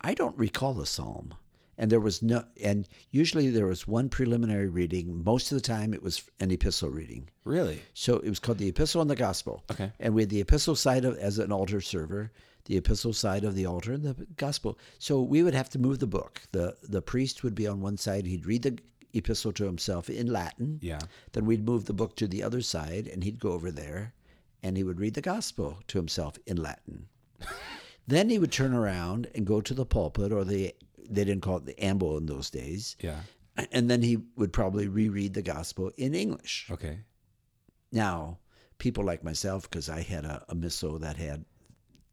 I 0.00 0.14
don't 0.14 0.36
recall 0.36 0.80
a 0.80 0.86
psalm, 0.86 1.34
and 1.78 1.90
there 1.90 2.00
was 2.00 2.22
no, 2.22 2.44
and 2.62 2.88
usually 3.10 3.48
there 3.48 3.66
was 3.66 3.88
one 3.88 4.08
preliminary 4.08 4.68
reading. 4.68 5.22
Most 5.24 5.50
of 5.50 5.56
the 5.56 5.62
time, 5.62 5.94
it 5.94 6.02
was 6.02 6.22
an 6.38 6.50
epistle 6.50 6.90
reading. 6.90 7.28
Really? 7.44 7.82
So 7.94 8.16
it 8.16 8.28
was 8.28 8.38
called 8.38 8.58
the 8.58 8.68
Epistle 8.68 9.00
and 9.00 9.10
the 9.10 9.16
Gospel. 9.16 9.64
Okay. 9.70 9.90
And 9.98 10.14
we 10.14 10.22
had 10.22 10.30
the 10.30 10.40
epistle 10.40 10.76
side 10.76 11.04
of 11.04 11.16
as 11.18 11.38
an 11.38 11.50
altar 11.50 11.80
server, 11.80 12.30
the 12.66 12.76
epistle 12.76 13.12
side 13.12 13.44
of 13.44 13.54
the 13.54 13.66
altar, 13.66 13.92
and 13.92 14.04
the 14.04 14.26
gospel. 14.36 14.78
So 14.98 15.22
we 15.22 15.42
would 15.42 15.54
have 15.54 15.70
to 15.70 15.78
move 15.78 15.98
the 15.98 16.06
book. 16.06 16.42
the 16.52 16.76
The 16.82 17.02
priest 17.02 17.42
would 17.42 17.54
be 17.54 17.66
on 17.66 17.80
one 17.80 17.96
side; 17.96 18.26
he'd 18.26 18.46
read 18.46 18.62
the 18.62 18.78
epistle 19.14 19.52
to 19.52 19.64
himself 19.64 20.08
in 20.10 20.26
Latin. 20.26 20.78
Yeah. 20.82 21.00
Then 21.32 21.46
we'd 21.46 21.66
move 21.66 21.86
the 21.86 21.92
book 21.92 22.16
to 22.16 22.26
the 22.26 22.42
other 22.42 22.60
side, 22.60 23.06
and 23.06 23.24
he'd 23.24 23.40
go 23.40 23.52
over 23.52 23.70
there, 23.70 24.14
and 24.62 24.76
he 24.76 24.84
would 24.84 25.00
read 25.00 25.14
the 25.14 25.20
gospel 25.20 25.78
to 25.88 25.98
himself 25.98 26.38
in 26.46 26.56
Latin. 26.56 27.08
then 28.06 28.28
he 28.28 28.38
would 28.38 28.52
turn 28.52 28.74
around 28.74 29.28
and 29.34 29.46
go 29.46 29.60
to 29.60 29.74
the 29.74 29.86
pulpit, 29.86 30.32
or 30.32 30.44
the 30.44 30.74
they 31.14 31.24
didn't 31.24 31.42
call 31.42 31.58
it 31.58 31.66
the 31.66 31.78
ambo 31.84 32.16
in 32.18 32.26
those 32.26 32.50
days. 32.50 32.96
Yeah. 33.00 33.20
And 33.70 33.90
then 33.90 34.02
he 34.02 34.18
would 34.36 34.52
probably 34.52 34.88
reread 34.88 35.34
the 35.34 35.42
gospel 35.42 35.92
in 35.96 36.14
English. 36.14 36.68
Okay. 36.70 37.00
Now, 37.90 38.38
people 38.78 39.04
like 39.04 39.22
myself, 39.22 39.68
because 39.70 39.88
I 39.88 40.00
had 40.02 40.24
a, 40.24 40.44
a 40.48 40.54
missal 40.54 40.98
that 41.00 41.16
had 41.16 41.44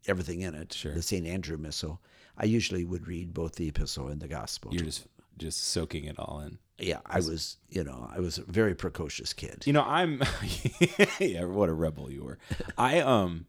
everything 0.07 0.41
in 0.41 0.53
it, 0.55 0.73
Sure. 0.73 0.93
the 0.93 1.01
St. 1.01 1.25
Andrew 1.25 1.57
missal, 1.57 2.01
I 2.37 2.45
usually 2.45 2.83
would 2.85 3.07
read 3.07 3.33
both 3.33 3.55
the 3.55 3.67
epistle 3.69 4.07
and 4.09 4.21
the 4.21 4.27
gospel. 4.27 4.73
You're 4.73 4.83
just 4.85 5.07
just 5.37 5.67
soaking 5.69 6.03
it 6.03 6.19
all 6.19 6.41
in. 6.45 6.57
yeah, 6.79 6.99
I 7.05 7.17
was, 7.19 7.55
you 7.69 7.81
know, 7.85 8.09
I 8.13 8.19
was 8.19 8.37
a 8.39 8.43
very 8.43 8.75
precocious 8.75 9.31
kid. 9.31 9.63
You 9.65 9.71
know, 9.71 9.83
I'm 9.83 10.21
yeah, 11.19 11.45
what 11.45 11.69
a 11.69 11.73
rebel 11.73 12.11
you 12.11 12.23
were. 12.25 12.39
I 12.77 12.99
um 12.99 13.45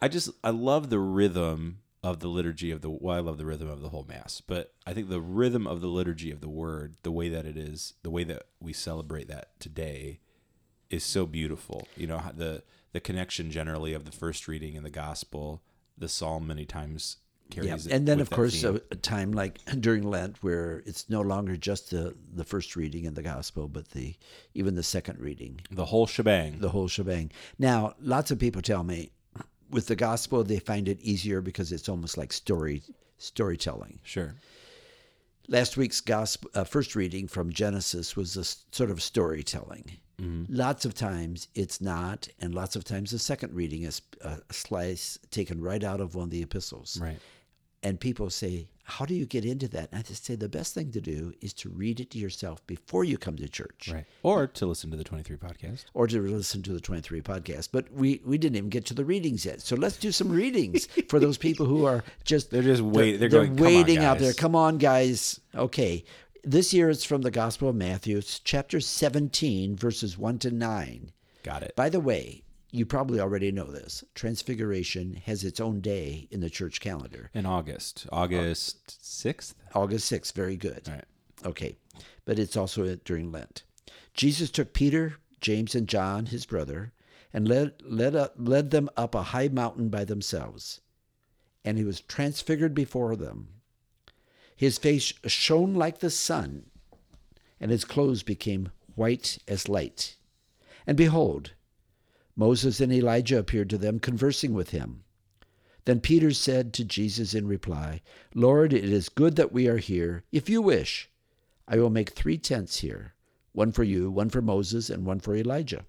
I 0.00 0.08
just 0.08 0.30
I 0.42 0.50
love 0.50 0.88
the 0.88 0.98
rhythm 0.98 1.80
of 2.06 2.20
the 2.20 2.28
liturgy 2.28 2.70
of 2.70 2.82
the 2.82 2.88
well, 2.90 3.16
I 3.16 3.20
love 3.20 3.36
the 3.36 3.44
rhythm 3.44 3.68
of 3.68 3.82
the 3.82 3.88
whole 3.88 4.06
mass, 4.08 4.40
but 4.40 4.72
I 4.86 4.92
think 4.94 5.08
the 5.08 5.20
rhythm 5.20 5.66
of 5.66 5.80
the 5.80 5.88
liturgy 5.88 6.30
of 6.30 6.40
the 6.40 6.48
word, 6.48 6.96
the 7.02 7.10
way 7.10 7.28
that 7.28 7.44
it 7.44 7.56
is, 7.56 7.94
the 8.02 8.10
way 8.10 8.22
that 8.24 8.44
we 8.60 8.72
celebrate 8.72 9.26
that 9.28 9.58
today 9.58 10.20
is 10.88 11.02
so 11.02 11.26
beautiful. 11.26 11.88
You 11.96 12.06
know, 12.06 12.22
the 12.34 12.62
the 12.92 13.00
connection 13.00 13.50
generally 13.50 13.92
of 13.92 14.04
the 14.04 14.12
first 14.12 14.46
reading 14.46 14.74
in 14.74 14.84
the 14.84 14.90
gospel, 14.90 15.62
the 15.98 16.08
psalm 16.08 16.46
many 16.46 16.64
times 16.64 17.16
Yeah, 17.50 17.54
carries 17.62 17.86
it 17.86 17.92
and 17.92 18.06
then 18.06 18.20
of 18.20 18.30
course 18.30 18.62
a, 18.62 18.80
a 18.90 18.96
time 18.96 19.32
like 19.32 19.58
during 19.80 20.04
Lent 20.04 20.42
where 20.42 20.82
it's 20.86 21.10
no 21.10 21.22
longer 21.22 21.56
just 21.56 21.90
the 21.90 22.14
the 22.32 22.44
first 22.44 22.76
reading 22.76 23.04
in 23.04 23.14
the 23.14 23.22
gospel, 23.22 23.66
but 23.66 23.90
the 23.90 24.14
even 24.54 24.76
the 24.76 24.84
second 24.84 25.18
reading, 25.18 25.60
the 25.72 25.86
whole 25.86 26.06
shebang. 26.06 26.60
the 26.60 26.68
whole 26.68 26.86
shebang. 26.88 27.32
Now, 27.58 27.94
lots 28.00 28.30
of 28.30 28.38
people 28.38 28.62
tell 28.62 28.84
me 28.84 29.10
with 29.70 29.86
the 29.86 29.96
gospel 29.96 30.44
they 30.44 30.58
find 30.58 30.88
it 30.88 31.00
easier 31.00 31.40
because 31.40 31.72
it's 31.72 31.88
almost 31.88 32.16
like 32.16 32.32
story 32.32 32.82
storytelling. 33.18 33.98
sure. 34.02 34.34
Last 35.48 35.76
week's 35.76 36.00
gospel, 36.00 36.50
uh, 36.54 36.64
first 36.64 36.96
reading 36.96 37.28
from 37.28 37.52
Genesis 37.52 38.16
was 38.16 38.36
a 38.36 38.44
sort 38.74 38.90
of 38.90 39.00
storytelling. 39.00 39.92
Lots 40.48 40.84
of 40.84 40.94
times 40.94 41.48
it's 41.54 41.80
not, 41.80 42.26
and 42.40 42.54
lots 42.54 42.74
of 42.74 42.84
times 42.84 43.10
the 43.10 43.18
second 43.18 43.54
reading 43.54 43.82
is 43.82 44.02
a 44.22 44.38
slice 44.50 45.18
taken 45.30 45.60
right 45.60 45.84
out 45.84 46.00
of 46.00 46.14
one 46.14 46.24
of 46.24 46.30
the 46.30 46.42
epistles. 46.42 46.98
Right. 47.00 47.18
And 47.82 48.00
people 48.00 48.30
say, 48.30 48.66
How 48.88 49.04
do 49.04 49.14
you 49.14 49.26
get 49.26 49.44
into 49.44 49.66
that? 49.68 49.90
And 49.90 49.98
I 49.98 50.02
just 50.02 50.24
say 50.24 50.36
the 50.36 50.48
best 50.48 50.72
thing 50.72 50.92
to 50.92 51.00
do 51.00 51.32
is 51.40 51.52
to 51.54 51.68
read 51.68 51.98
it 51.98 52.10
to 52.12 52.18
yourself 52.18 52.64
before 52.68 53.02
you 53.04 53.18
come 53.18 53.34
to 53.36 53.48
church 53.48 53.90
Right. 53.92 54.04
Or 54.22 54.46
to 54.46 54.64
listen 54.66 54.90
to 54.92 54.96
the 54.96 55.02
23 55.04 55.36
podcast. 55.36 55.86
or 55.92 56.06
to 56.06 56.20
listen 56.20 56.62
to 56.62 56.72
the 56.72 56.80
23 56.80 57.20
podcast. 57.20 57.70
But 57.72 57.92
we, 57.92 58.20
we 58.24 58.38
didn't 58.38 58.56
even 58.56 58.70
get 58.70 58.86
to 58.86 58.94
the 58.94 59.04
readings 59.04 59.44
yet. 59.44 59.60
So 59.60 59.74
let's 59.74 59.96
do 59.96 60.12
some 60.12 60.30
readings 60.30 60.86
for 61.08 61.18
those 61.18 61.36
people 61.36 61.66
who 61.66 61.84
are 61.84 62.04
just 62.24 62.50
They're 62.52 62.62
just 62.62 62.80
wait- 62.82 63.16
they're 63.18 63.28
going, 63.28 63.56
"Come 63.56 63.66
on, 63.66 63.72
waiting 63.74 63.98
out 63.98 64.18
there. 64.20 64.32
Come 64.32 64.54
on, 64.54 64.78
guys. 64.78 65.40
Okay. 65.54 66.04
This 66.44 66.72
year 66.72 66.88
it's 66.88 67.02
from 67.04 67.22
the 67.22 67.32
Gospel 67.32 67.68
of 67.70 67.74
Matthew, 67.74 68.16
it's 68.18 68.38
chapter 68.38 68.78
17, 68.78 69.74
verses 69.74 70.16
1 70.16 70.38
to 70.38 70.50
9. 70.52 71.10
Got 71.42 71.64
it. 71.64 71.74
By 71.74 71.88
the 71.88 71.98
way, 71.98 72.44
you 72.70 72.84
probably 72.84 73.20
already 73.20 73.52
know 73.52 73.66
this. 73.66 74.04
Transfiguration 74.14 75.22
has 75.26 75.44
its 75.44 75.60
own 75.60 75.80
day 75.80 76.28
in 76.30 76.40
the 76.40 76.50
church 76.50 76.80
calendar. 76.80 77.30
In 77.32 77.46
August. 77.46 78.06
August 78.10 78.98
6th? 79.02 79.54
August 79.74 80.10
6th, 80.10 80.32
very 80.32 80.56
good. 80.56 80.82
All 80.88 80.94
right. 80.94 81.04
Okay. 81.44 81.76
But 82.24 82.38
it's 82.38 82.56
also 82.56 82.96
during 82.96 83.30
Lent. 83.30 83.62
Jesus 84.14 84.50
took 84.50 84.72
Peter, 84.72 85.16
James, 85.40 85.74
and 85.74 85.88
John, 85.88 86.26
his 86.26 86.46
brother, 86.46 86.92
and 87.32 87.46
led, 87.46 87.74
led, 87.84 88.16
up, 88.16 88.34
led 88.38 88.70
them 88.70 88.88
up 88.96 89.14
a 89.14 89.22
high 89.24 89.48
mountain 89.48 89.88
by 89.88 90.04
themselves. 90.04 90.80
And 91.64 91.78
he 91.78 91.84
was 91.84 92.00
transfigured 92.00 92.74
before 92.74 93.16
them. 93.16 93.48
His 94.56 94.78
face 94.78 95.12
shone 95.26 95.74
like 95.74 95.98
the 95.98 96.10
sun, 96.10 96.66
and 97.60 97.70
his 97.70 97.84
clothes 97.84 98.22
became 98.22 98.70
white 98.94 99.38
as 99.46 99.68
light. 99.68 100.16
And 100.86 100.96
behold, 100.96 101.52
Moses 102.36 102.80
and 102.80 102.92
Elijah 102.92 103.38
appeared 103.38 103.70
to 103.70 103.78
them, 103.78 103.98
conversing 103.98 104.52
with 104.52 104.70
him. 104.70 105.04
Then 105.86 106.00
Peter 106.00 106.32
said 106.32 106.72
to 106.74 106.84
Jesus 106.84 107.32
in 107.32 107.46
reply, 107.46 108.02
Lord, 108.34 108.72
it 108.72 108.84
is 108.84 109.08
good 109.08 109.36
that 109.36 109.52
we 109.52 109.68
are 109.68 109.78
here. 109.78 110.24
If 110.30 110.48
you 110.48 110.60
wish, 110.60 111.08
I 111.66 111.78
will 111.78 111.90
make 111.90 112.10
three 112.10 112.38
tents 112.38 112.80
here 112.80 113.14
one 113.52 113.72
for 113.72 113.84
you, 113.84 114.10
one 114.10 114.28
for 114.28 114.42
Moses, 114.42 114.90
and 114.90 115.06
one 115.06 115.18
for 115.18 115.34
Elijah. 115.34 115.86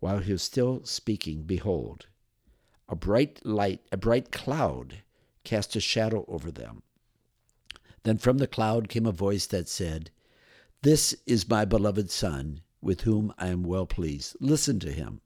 While 0.00 0.18
he 0.18 0.32
was 0.32 0.42
still 0.42 0.84
speaking, 0.84 1.44
behold, 1.44 2.06
a 2.88 2.96
bright 2.96 3.44
light, 3.46 3.82
a 3.92 3.96
bright 3.96 4.32
cloud 4.32 5.02
cast 5.44 5.76
a 5.76 5.80
shadow 5.80 6.24
over 6.26 6.50
them. 6.50 6.82
Then 8.02 8.18
from 8.18 8.38
the 8.38 8.48
cloud 8.48 8.88
came 8.88 9.06
a 9.06 9.12
voice 9.12 9.46
that 9.46 9.68
said, 9.68 10.10
This 10.82 11.14
is 11.26 11.48
my 11.48 11.64
beloved 11.64 12.10
Son, 12.10 12.62
with 12.80 13.02
whom 13.02 13.32
I 13.38 13.48
am 13.48 13.62
well 13.62 13.86
pleased. 13.86 14.36
Listen 14.40 14.78
to 14.80 14.92
him. 14.92 15.20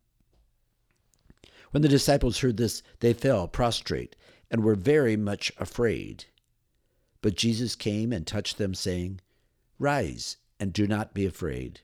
When 1.70 1.82
the 1.82 1.88
disciples 1.88 2.38
heard 2.38 2.56
this, 2.56 2.82
they 3.00 3.12
fell 3.12 3.48
prostrate 3.48 4.16
and 4.50 4.62
were 4.62 4.74
very 4.74 5.16
much 5.16 5.52
afraid. 5.58 6.26
But 7.20 7.36
Jesus 7.36 7.74
came 7.74 8.12
and 8.12 8.26
touched 8.26 8.58
them, 8.58 8.74
saying, 8.74 9.20
Rise 9.78 10.36
and 10.60 10.72
do 10.72 10.86
not 10.86 11.14
be 11.14 11.26
afraid. 11.26 11.80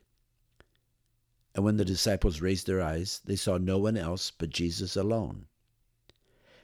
And 1.54 1.64
when 1.64 1.76
the 1.76 1.84
disciples 1.84 2.40
raised 2.40 2.66
their 2.66 2.80
eyes, 2.80 3.20
they 3.24 3.36
saw 3.36 3.58
no 3.58 3.78
one 3.78 3.96
else 3.96 4.30
but 4.30 4.50
Jesus 4.50 4.96
alone. 4.96 5.46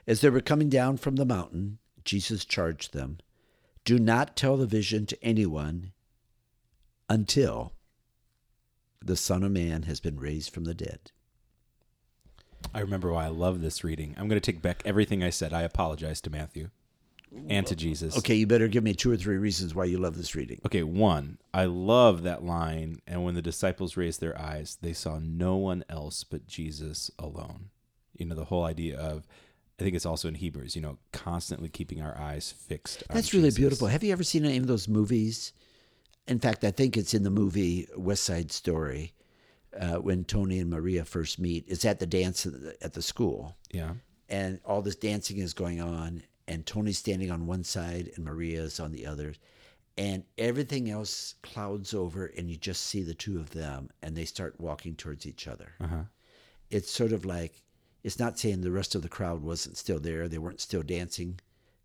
As 0.07 0.21
they 0.21 0.31
were 0.31 0.41
coming 0.41 0.69
down 0.69 0.97
from 0.97 1.17
the 1.17 1.25
mountain, 1.25 1.79
Jesus 2.05 2.45
charged 2.45 2.93
them, 2.93 3.19
Do 3.85 3.99
not 3.99 4.37
tell 4.37 4.57
the 4.57 4.67
vision 4.67 5.07
to 5.07 5.25
anyone 5.25 5.93
until 7.09 7.73
the 9.07 9.17
Son 9.17 9.43
of 9.43 9.53
Man 9.53 9.85
has 9.85 10.01
been 10.01 10.19
raised 10.19 10.53
from 10.53 10.65
the 10.65 10.75
dead. 10.75 11.13
I 12.75 12.81
remember 12.81 13.13
why 13.13 13.27
I 13.27 13.29
love 13.29 13.61
this 13.61 13.85
reading. 13.85 14.15
I'm 14.17 14.29
going 14.29 14.41
to 14.41 14.53
take 14.53 14.63
back 14.63 14.83
everything 14.85 15.23
I 15.23 15.31
said. 15.31 15.53
I 15.53 15.63
apologize 15.63 16.21
to 16.23 16.31
Matthew 16.31 16.71
and 17.49 17.67
to 17.67 17.77
Jesus. 17.77 18.17
Okay, 18.19 18.35
you 18.35 18.47
better 18.47 18.69
give 18.69 18.83
me 18.83 18.95
two 18.95 19.11
or 19.11 19.17
three 19.17 19.37
reasons 19.37 19.75
why 19.75 19.85
you 19.85 19.99
love 19.99 20.17
this 20.17 20.35
reading. 20.35 20.61
Okay, 20.67 20.83
one, 20.83 21.39
I 21.53 21.67
love 21.67 22.23
that 22.23 22.45
line. 22.45 23.01
And 23.07 23.25
when 23.25 23.35
the 23.35 23.43
disciples 23.43 23.97
raised 23.97 24.21
their 24.21 24.39
eyes, 24.41 24.79
they 24.81 24.93
saw 24.93 25.19
no 25.19 25.57
one 25.57 25.85
else 25.89 26.25
but 26.25 26.47
Jesus 26.47 27.11
alone. 27.19 27.71
You 28.17 28.27
know, 28.27 28.35
the 28.35 28.47
whole 28.47 28.65
idea 28.65 28.99
of, 28.99 29.27
I 29.79 29.83
think 29.83 29.95
it's 29.95 30.07
also 30.07 30.29
in 30.29 30.37
Hebrews, 30.37 30.75
you 30.75 30.83
know, 30.83 30.99
constantly 31.13 31.69
keeping 31.69 32.01
our 32.01 32.17
eyes 32.19 32.53
fixed. 32.53 33.05
on 33.11 33.15
That's 33.15 33.35
really 33.35 33.49
Jesus. 33.49 33.59
beautiful. 33.59 33.89
Have 33.89 34.03
you 34.03 34.13
ever 34.13 34.25
seen 34.25 34.45
any 34.45 34.57
of 34.57 34.67
those 34.67 34.89
movies? 34.89 35.53
In 36.29 36.39
fact, 36.41 36.65
I 36.65 36.71
think 36.71 36.97
it's 36.97 37.15
in 37.15 37.23
the 37.23 37.31
movie 37.31 37.87
West 37.97 38.25
Side 38.25 38.51
Story 38.51 39.13
uh, 39.79 39.97
when 39.97 40.25
Tony 40.25 40.59
and 40.59 40.71
Maria 40.71 41.05
first 41.05 41.39
meet. 41.39 41.65
It's 41.69 41.85
at 41.85 41.99
the 42.01 42.07
dance 42.07 42.47
at 42.47 42.53
the, 42.53 42.77
at 42.83 42.93
the 42.95 43.03
school, 43.03 43.57
Yeah. 43.73 43.93
and 44.29 44.59
all 44.65 44.83
this 44.83 44.97
dancing 44.97 45.39
is 45.39 45.55
going 45.55 45.81
on, 45.81 46.23
and 46.49 46.67
Tony's 46.67 46.99
standing 46.99 47.31
on 47.31 47.47
one 47.47 47.63
side 47.65 48.11
and 48.17 48.25
Maria's 48.25 48.81
on 48.81 48.93
the 48.93 49.07
other, 49.07 49.35
and 49.99 50.25
everything 50.37 50.91
else 50.91 51.35
clouds 51.43 51.95
over, 51.95 52.27
and 52.27 52.51
you 52.51 52.57
just 52.57 52.83
see 52.83 53.03
the 53.03 53.15
two 53.15 53.39
of 53.39 53.51
them, 53.51 53.91
and 54.03 54.17
they 54.17 54.25
start 54.25 54.61
walking 54.61 54.95
towards 54.97 55.27
each 55.27 55.47
other. 55.47 55.75
Uh 55.81 55.87
huh. 55.87 56.03
It's 56.71 56.91
sort 56.91 57.13
of 57.13 57.25
like 57.25 57.63
it's 58.03 58.19
not 58.19 58.39
saying 58.39 58.61
the 58.63 58.71
rest 58.73 58.95
of 58.95 59.03
the 59.03 59.09
crowd 59.09 59.43
wasn't 59.43 59.77
still 59.77 60.01
there, 60.01 60.27
they 60.29 60.39
weren't 60.39 60.61
still 60.61 60.83
dancing, 60.83 61.39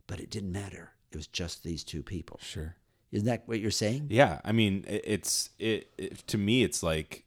but 0.07 0.19
it 0.19 0.29
didn't 0.31 0.51
matter. 0.51 0.91
It 1.11 1.17
was 1.17 1.27
just 1.27 1.63
these 1.63 1.83
two 1.83 2.01
people. 2.01 2.39
Sure. 2.41 2.75
Isn't 3.11 3.27
that 3.27 3.43
what 3.45 3.59
you're 3.59 3.71
saying? 3.71 4.07
Yeah, 4.09 4.39
I 4.45 4.51
mean, 4.51 4.85
it's 4.87 5.49
it, 5.59 5.91
it 5.97 6.25
to 6.27 6.37
me. 6.37 6.63
It's 6.63 6.81
like, 6.81 7.25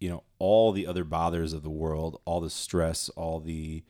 you 0.00 0.08
know, 0.08 0.24
all 0.38 0.72
the 0.72 0.86
other 0.86 1.04
bothers 1.04 1.52
of 1.52 1.62
the 1.62 1.70
world, 1.70 2.20
all 2.24 2.40
the 2.40 2.50
stress, 2.50 3.08
all 3.10 3.38
the, 3.38 3.84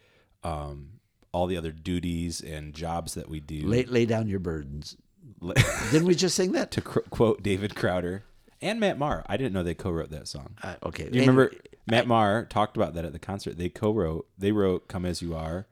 um, 0.44 1.00
all 1.32 1.46
the 1.46 1.56
other 1.56 1.72
duties 1.72 2.40
and 2.42 2.74
jobs 2.74 3.14
that 3.14 3.28
we 3.30 3.40
do. 3.40 3.66
Lay, 3.66 3.84
lay 3.84 4.04
down 4.04 4.28
your 4.28 4.40
burdens. 4.40 4.96
Didn't 5.90 6.06
we 6.06 6.14
just 6.14 6.34
sing 6.36 6.52
that? 6.52 6.70
to 6.72 6.80
cr- 6.82 7.00
quote 7.10 7.42
David 7.42 7.74
Crowder 7.74 8.24
and 8.60 8.78
Matt 8.78 8.98
Maher. 8.98 9.24
I 9.26 9.36
didn't 9.36 9.52
know 9.52 9.62
they 9.62 9.74
co-wrote 9.74 10.10
that 10.10 10.28
song. 10.28 10.56
Uh, 10.62 10.74
okay. 10.84 11.08
Do 11.08 11.14
you 11.16 11.20
remember 11.22 11.52
Matt 11.86 12.06
Maher 12.06 12.44
talked 12.44 12.76
about 12.76 12.94
that 12.94 13.04
at 13.04 13.12
the 13.12 13.18
concert? 13.18 13.56
They 13.56 13.68
co-wrote. 13.68 14.28
They 14.36 14.52
wrote 14.52 14.88
"Come 14.88 15.04
as 15.04 15.22
You 15.22 15.34
Are," 15.34 15.66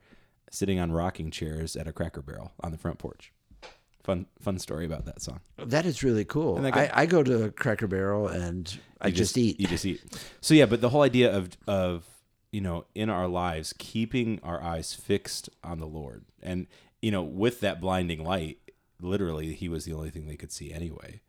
sitting 0.49 0.79
on 0.79 0.91
rocking 0.91 1.31
chairs 1.31 1.75
at 1.75 1.87
a 1.87 1.93
Cracker 1.93 2.21
Barrel 2.21 2.51
on 2.61 2.71
the 2.71 2.77
front 2.77 2.97
porch. 2.97 3.31
Fun, 4.03 4.25
fun 4.39 4.57
story 4.57 4.85
about 4.85 5.05
that 5.05 5.21
song. 5.21 5.41
That 5.57 5.85
is 5.85 6.03
really 6.03 6.25
cool. 6.25 6.57
I. 6.75 6.89
I 6.93 7.05
go 7.05 7.21
to 7.21 7.51
Cracker 7.51 7.87
Barrel 7.87 8.27
and 8.27 8.79
I 8.99 9.07
You 9.07 9.13
just, 9.13 9.37
eat. 9.37 9.59
You 9.59 9.67
just 9.67 9.85
eat. 9.85 10.01
So 10.41 10.53
yeah, 10.53 10.65
but 10.65 10.81
the 10.81 10.89
whole 10.89 11.03
idea 11.03 11.35
of 11.35 11.51
of 11.67 12.05
you 12.51 12.61
know 12.61 12.85
in 12.95 13.09
our 13.09 13.27
lives 13.27 13.73
keeping 13.77 14.39
our 14.43 14.61
eyes 14.61 14.93
fixed 14.93 15.49
on 15.63 15.79
the 15.79 15.85
Lord, 15.85 16.25
and 16.41 16.67
you 17.01 17.11
know 17.11 17.21
with 17.21 17.59
that 17.61 17.79
blinding 17.79 18.23
light, 18.23 18.57
literally 19.01 19.53
He 19.53 19.69
was 19.69 19.85
the 19.85 19.93
only 19.93 20.09
thing 20.09 20.25
they 20.25 20.35
could 20.35 20.51
see 20.51 20.73
anyway. 20.73 21.21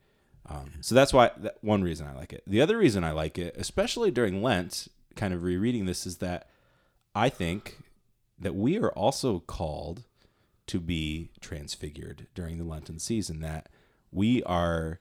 Um, 0.49 0.71
so 0.81 0.95
that's 0.95 1.13
why 1.13 1.31
that 1.39 1.59
one 1.61 1.83
reason 1.83 2.07
I 2.07 2.15
like 2.15 2.33
it. 2.33 2.43
The 2.47 2.61
other 2.61 2.79
reason 2.79 3.05
I 3.05 3.13
like 3.13 3.39
it, 3.39 3.55
especially 3.57 4.11
during 4.11 4.43
Lent, 4.43 4.89
kind 5.15 5.33
of 5.33 5.43
rereading 5.43 5.87
this, 5.87 6.07
is 6.07 6.19
that 6.19 6.49
I 7.15 7.29
think 7.29 7.79
that 8.39 8.55
we 8.55 8.79
are 8.79 8.91
also 8.91 9.41
called 9.41 10.05
to 10.69 10.81
be 10.81 11.31
transfigured 11.41 12.27
during 12.35 12.59
the 12.59 12.65
Lenten 12.65 12.99
season. 12.99 13.41
That 13.41 13.69
we 14.11 14.43
are 14.45 15.01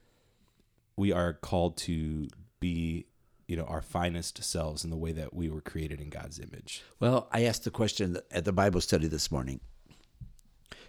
we 0.95 1.11
are 1.11 1.33
called 1.33 1.77
to 1.77 2.27
be 2.59 3.05
you 3.47 3.55
know 3.55 3.65
our 3.65 3.81
finest 3.81 4.43
selves 4.43 4.83
in 4.83 4.89
the 4.89 4.97
way 4.97 5.11
that 5.11 5.33
we 5.33 5.49
were 5.49 5.61
created 5.61 5.99
in 6.01 6.09
God's 6.09 6.39
image. 6.39 6.83
Well, 6.99 7.27
I 7.31 7.43
asked 7.43 7.63
the 7.63 7.71
question 7.71 8.17
at 8.31 8.45
the 8.45 8.53
Bible 8.53 8.81
study 8.81 9.07
this 9.07 9.31
morning. 9.31 9.59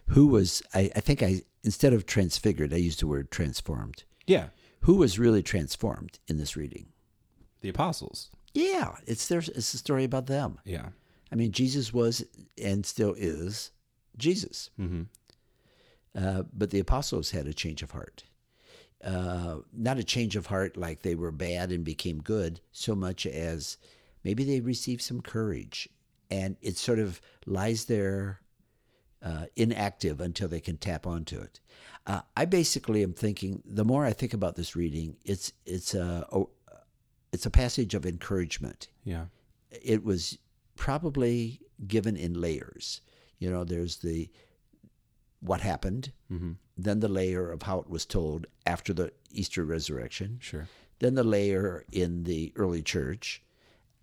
Who 0.09 0.27
was, 0.27 0.63
I, 0.75 0.91
I 0.97 1.01
think 1.01 1.23
I, 1.23 1.43
instead 1.63 1.93
of 1.93 2.07
transfigured, 2.07 2.75
I 2.75 2.79
used 2.79 3.01
the 3.01 3.07
word 3.07 3.31
transformed. 3.31 4.03
Yeah, 4.27 4.49
Who 4.81 4.97
was 4.97 5.19
really 5.19 5.43
transformed 5.45 6.19
in 6.27 6.39
this 6.39 6.57
reading? 6.57 6.87
the 7.61 7.69
apostles. 7.69 8.29
Yeah, 8.53 8.97
it's 9.07 9.29
their, 9.29 9.39
it's 9.39 9.73
a 9.73 9.79
story 9.79 10.03
about 10.03 10.27
them. 10.27 10.59
Yeah. 10.65 10.89
I 11.31 11.37
mean, 11.37 11.53
Jesus 11.53 11.93
was 11.93 12.25
and 12.61 12.85
still 12.85 13.15
is 13.17 13.71
Jesus. 14.17 14.71
Mm-hmm. 14.79 15.03
Uh, 16.15 16.43
but 16.53 16.71
the 16.71 16.81
apostles 16.81 17.31
had 17.31 17.47
a 17.47 17.55
change 17.55 17.83
of 17.83 17.93
heart. 17.93 18.25
Uh, 19.03 19.57
not 19.73 19.99
a 19.99 20.05
change 20.05 20.37
of 20.37 20.47
heart 20.47 20.77
like 20.77 21.03
they 21.03 21.15
were 21.15 21.33
bad 21.33 21.73
and 21.73 21.85
became 21.85 22.21
good, 22.21 22.61
so 22.71 22.95
much 22.95 23.27
as 23.27 23.79
maybe 24.23 24.45
they 24.45 24.61
received 24.61 25.03
some 25.03 25.21
courage. 25.21 25.89
And 26.31 26.57
it 26.63 26.77
sort 26.77 26.99
of 26.99 27.21
lies 27.47 27.87
there 27.87 28.41
uh, 29.23 29.47
inactive 29.57 30.21
until 30.21 30.49
they 30.49 30.61
can 30.61 30.77
tap 30.77 31.07
onto 31.07 31.41
it. 31.41 31.61
Uh, 32.07 32.21
I 32.37 32.45
basically 32.45 33.03
am 33.03 33.13
thinking, 33.13 33.63
the 33.65 33.85
more 33.85 34.05
I 34.05 34.13
think 34.13 34.35
about 34.35 34.57
this 34.57 34.77
reading, 34.77 35.17
it's, 35.25 35.53
it's, 35.67 35.95
a, 35.95 36.27
a, 36.33 36.43
it's 37.33 37.47
a 37.47 37.51
passage 37.51 37.95
of 37.95 38.05
encouragement 38.07 38.89
Yeah. 39.05 39.27
it 39.71 40.05
was 40.05 40.39
probably 40.77 41.61
given 41.87 42.17
in 42.17 42.35
layers. 42.41 43.01
You 43.43 43.51
know, 43.51 43.65
there's 43.65 43.97
the 43.97 44.31
what 45.41 45.61
happened, 45.61 46.13
Mm-hmm. 46.33 46.53
then 46.79 47.01
the 47.01 47.09
layer 47.09 47.51
of 47.51 47.63
how 47.63 47.81
it 47.81 47.91
was 47.91 48.07
told 48.07 48.47
after 48.67 48.93
the 48.95 49.13
Easter 49.33 49.65
resurrection, 49.65 50.39
Sure. 50.41 50.69
then 51.01 51.15
the 51.17 51.25
layer 51.25 51.85
in 51.91 52.23
the 52.25 52.53
early 52.57 52.83
church, 52.83 53.43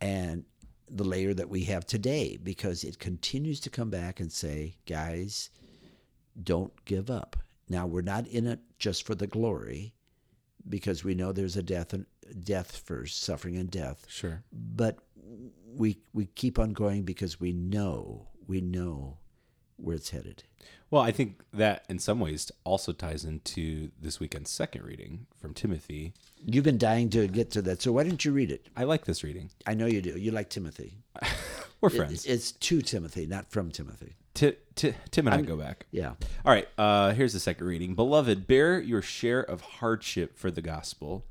and 0.02 0.44
the 0.92 1.04
layer 1.06 1.34
that 1.34 1.50
we 1.50 1.64
have 1.66 1.86
today 1.86 2.38
because 2.44 2.84
it 2.84 3.00
continues 3.00 3.60
to 3.62 3.70
come 3.70 3.90
back 3.90 4.20
and 4.20 4.32
say, 4.32 4.76
guys, 4.86 5.50
don't 6.42 6.74
give 6.86 7.10
up. 7.10 7.38
Now 7.70 7.86
we're 7.88 8.02
not 8.16 8.28
in 8.28 8.46
it 8.48 8.60
just 8.78 9.06
for 9.06 9.16
the 9.16 9.28
glory 9.28 9.94
because 10.68 11.04
we 11.04 11.16
know 11.16 11.32
there's 11.32 11.58
a 11.58 11.64
death 11.64 11.94
and 11.94 12.06
death 12.44 12.76
first, 12.78 13.22
suffering 13.24 13.56
and 13.58 13.72
death 13.72 14.06
Sure. 14.10 14.44
but 14.52 14.98
we 15.82 15.98
we 16.14 16.26
keep 16.26 16.60
on 16.60 16.74
going 16.74 17.04
because 17.04 17.40
we 17.40 17.54
know 17.54 18.28
we 18.48 18.60
know 18.62 19.18
where 19.82 19.96
it's 19.96 20.10
headed. 20.12 20.44
Well, 20.92 21.02
I 21.04 21.12
think 21.12 21.42
that 21.54 21.86
in 21.88 22.00
some 22.00 22.20
ways 22.20 22.52
also 22.64 22.92
ties 22.94 23.24
into 23.24 23.92
this 24.02 24.20
weekend's 24.20 24.50
second 24.50 24.84
reading 24.84 25.28
from 25.40 25.54
Timothy. 25.54 26.14
You've 26.44 26.64
been 26.64 26.80
dying 26.80 27.10
to 27.12 27.28
get 27.28 27.52
to 27.52 27.62
that, 27.64 27.82
so 27.82 27.92
why 27.92 28.04
didn't 28.04 28.26
you 28.26 28.32
read 28.32 28.50
it? 28.52 28.68
I 28.76 28.86
like 28.86 29.06
this 29.06 29.24
reading. 29.24 29.52
I 29.68 29.76
know 29.76 29.86
you 29.86 30.02
do. 30.02 30.18
You 30.18 30.32
like 30.32 30.50
Timothy. 30.50 30.98
We're 31.82 31.90
It- 31.90 31.96
friends. 31.96 32.26
it's 32.26 32.52
to 32.54 32.82
Timothy, 32.82 33.26
not 33.28 33.52
from 33.52 33.70
Timothy. 33.72 34.16
Ti- 34.34 34.56
Ti- 34.76 34.96
Tim 35.12 35.28
and 35.28 35.36
I 35.36 35.42
go 35.42 35.58
back. 35.58 35.86
Yeah. 35.92 36.14
All 36.46 36.52
right, 36.54 36.68
uh, 36.78 37.12
here's 37.14 37.34
the 37.34 37.40
second 37.40 37.68
reading. 37.68 37.94
Beloved, 37.94 38.48
bear 38.48 38.80
your 38.80 39.02
share 39.02 39.42
of 39.42 39.62
hardship 39.62 40.38
for 40.38 40.50
the 40.50 40.62
gospel 40.62 41.26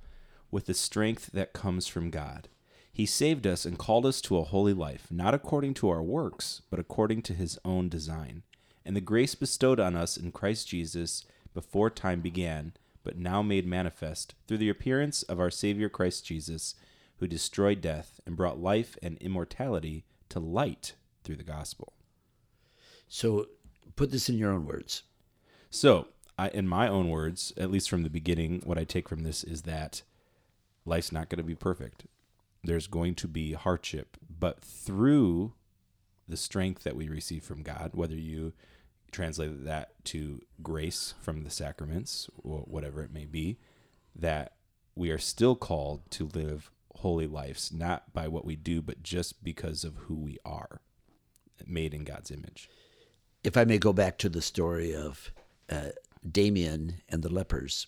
with 0.50 0.66
the 0.66 0.74
strength 0.74 1.30
that 1.32 1.52
comes 1.52 1.86
from 1.86 2.10
God. 2.10 2.48
He 2.98 3.06
saved 3.06 3.46
us 3.46 3.64
and 3.64 3.78
called 3.78 4.04
us 4.04 4.20
to 4.22 4.38
a 4.38 4.42
holy 4.42 4.72
life, 4.72 5.06
not 5.08 5.32
according 5.32 5.74
to 5.74 5.88
our 5.88 6.02
works, 6.02 6.62
but 6.68 6.80
according 6.80 7.22
to 7.22 7.32
his 7.32 7.56
own 7.64 7.88
design. 7.88 8.42
And 8.84 8.96
the 8.96 9.00
grace 9.00 9.36
bestowed 9.36 9.78
on 9.78 9.94
us 9.94 10.16
in 10.16 10.32
Christ 10.32 10.66
Jesus 10.66 11.24
before 11.54 11.90
time 11.90 12.20
began, 12.20 12.72
but 13.04 13.16
now 13.16 13.40
made 13.40 13.68
manifest 13.68 14.34
through 14.48 14.58
the 14.58 14.68
appearance 14.68 15.22
of 15.22 15.38
our 15.38 15.48
Savior 15.48 15.88
Christ 15.88 16.26
Jesus, 16.26 16.74
who 17.18 17.28
destroyed 17.28 17.80
death 17.80 18.18
and 18.26 18.36
brought 18.36 18.58
life 18.58 18.98
and 19.00 19.16
immortality 19.18 20.04
to 20.30 20.40
light 20.40 20.94
through 21.22 21.36
the 21.36 21.44
gospel. 21.44 21.92
So 23.06 23.46
put 23.94 24.10
this 24.10 24.28
in 24.28 24.38
your 24.38 24.50
own 24.50 24.66
words. 24.66 25.04
So, 25.70 26.08
I, 26.36 26.48
in 26.48 26.66
my 26.66 26.88
own 26.88 27.10
words, 27.10 27.52
at 27.56 27.70
least 27.70 27.90
from 27.90 28.02
the 28.02 28.10
beginning, 28.10 28.60
what 28.64 28.76
I 28.76 28.82
take 28.82 29.08
from 29.08 29.22
this 29.22 29.44
is 29.44 29.62
that 29.62 30.02
life's 30.84 31.12
not 31.12 31.28
going 31.28 31.38
to 31.38 31.44
be 31.44 31.54
perfect. 31.54 32.04
There's 32.64 32.86
going 32.86 33.14
to 33.16 33.28
be 33.28 33.52
hardship, 33.52 34.16
but 34.28 34.60
through 34.60 35.54
the 36.26 36.36
strength 36.36 36.84
that 36.84 36.96
we 36.96 37.08
receive 37.08 37.44
from 37.44 37.62
God, 37.62 37.92
whether 37.94 38.14
you 38.16 38.52
translate 39.10 39.64
that 39.64 40.04
to 40.04 40.42
grace 40.62 41.14
from 41.22 41.44
the 41.44 41.50
sacraments 41.50 42.28
or 42.36 42.60
whatever 42.60 43.02
it 43.02 43.12
may 43.12 43.24
be, 43.24 43.58
that 44.14 44.54
we 44.94 45.10
are 45.10 45.18
still 45.18 45.54
called 45.54 46.10
to 46.10 46.26
live 46.34 46.70
holy 46.96 47.26
lives, 47.26 47.72
not 47.72 48.12
by 48.12 48.28
what 48.28 48.44
we 48.44 48.56
do, 48.56 48.82
but 48.82 49.02
just 49.02 49.42
because 49.44 49.84
of 49.84 49.96
who 49.96 50.16
we 50.16 50.36
are, 50.44 50.80
made 51.66 51.94
in 51.94 52.04
God's 52.04 52.30
image. 52.30 52.68
If 53.44 53.56
I 53.56 53.64
may 53.64 53.78
go 53.78 53.92
back 53.92 54.18
to 54.18 54.28
the 54.28 54.42
story 54.42 54.94
of 54.94 55.32
uh, 55.70 55.90
Damien 56.28 56.96
and 57.08 57.22
the 57.22 57.32
lepers, 57.32 57.86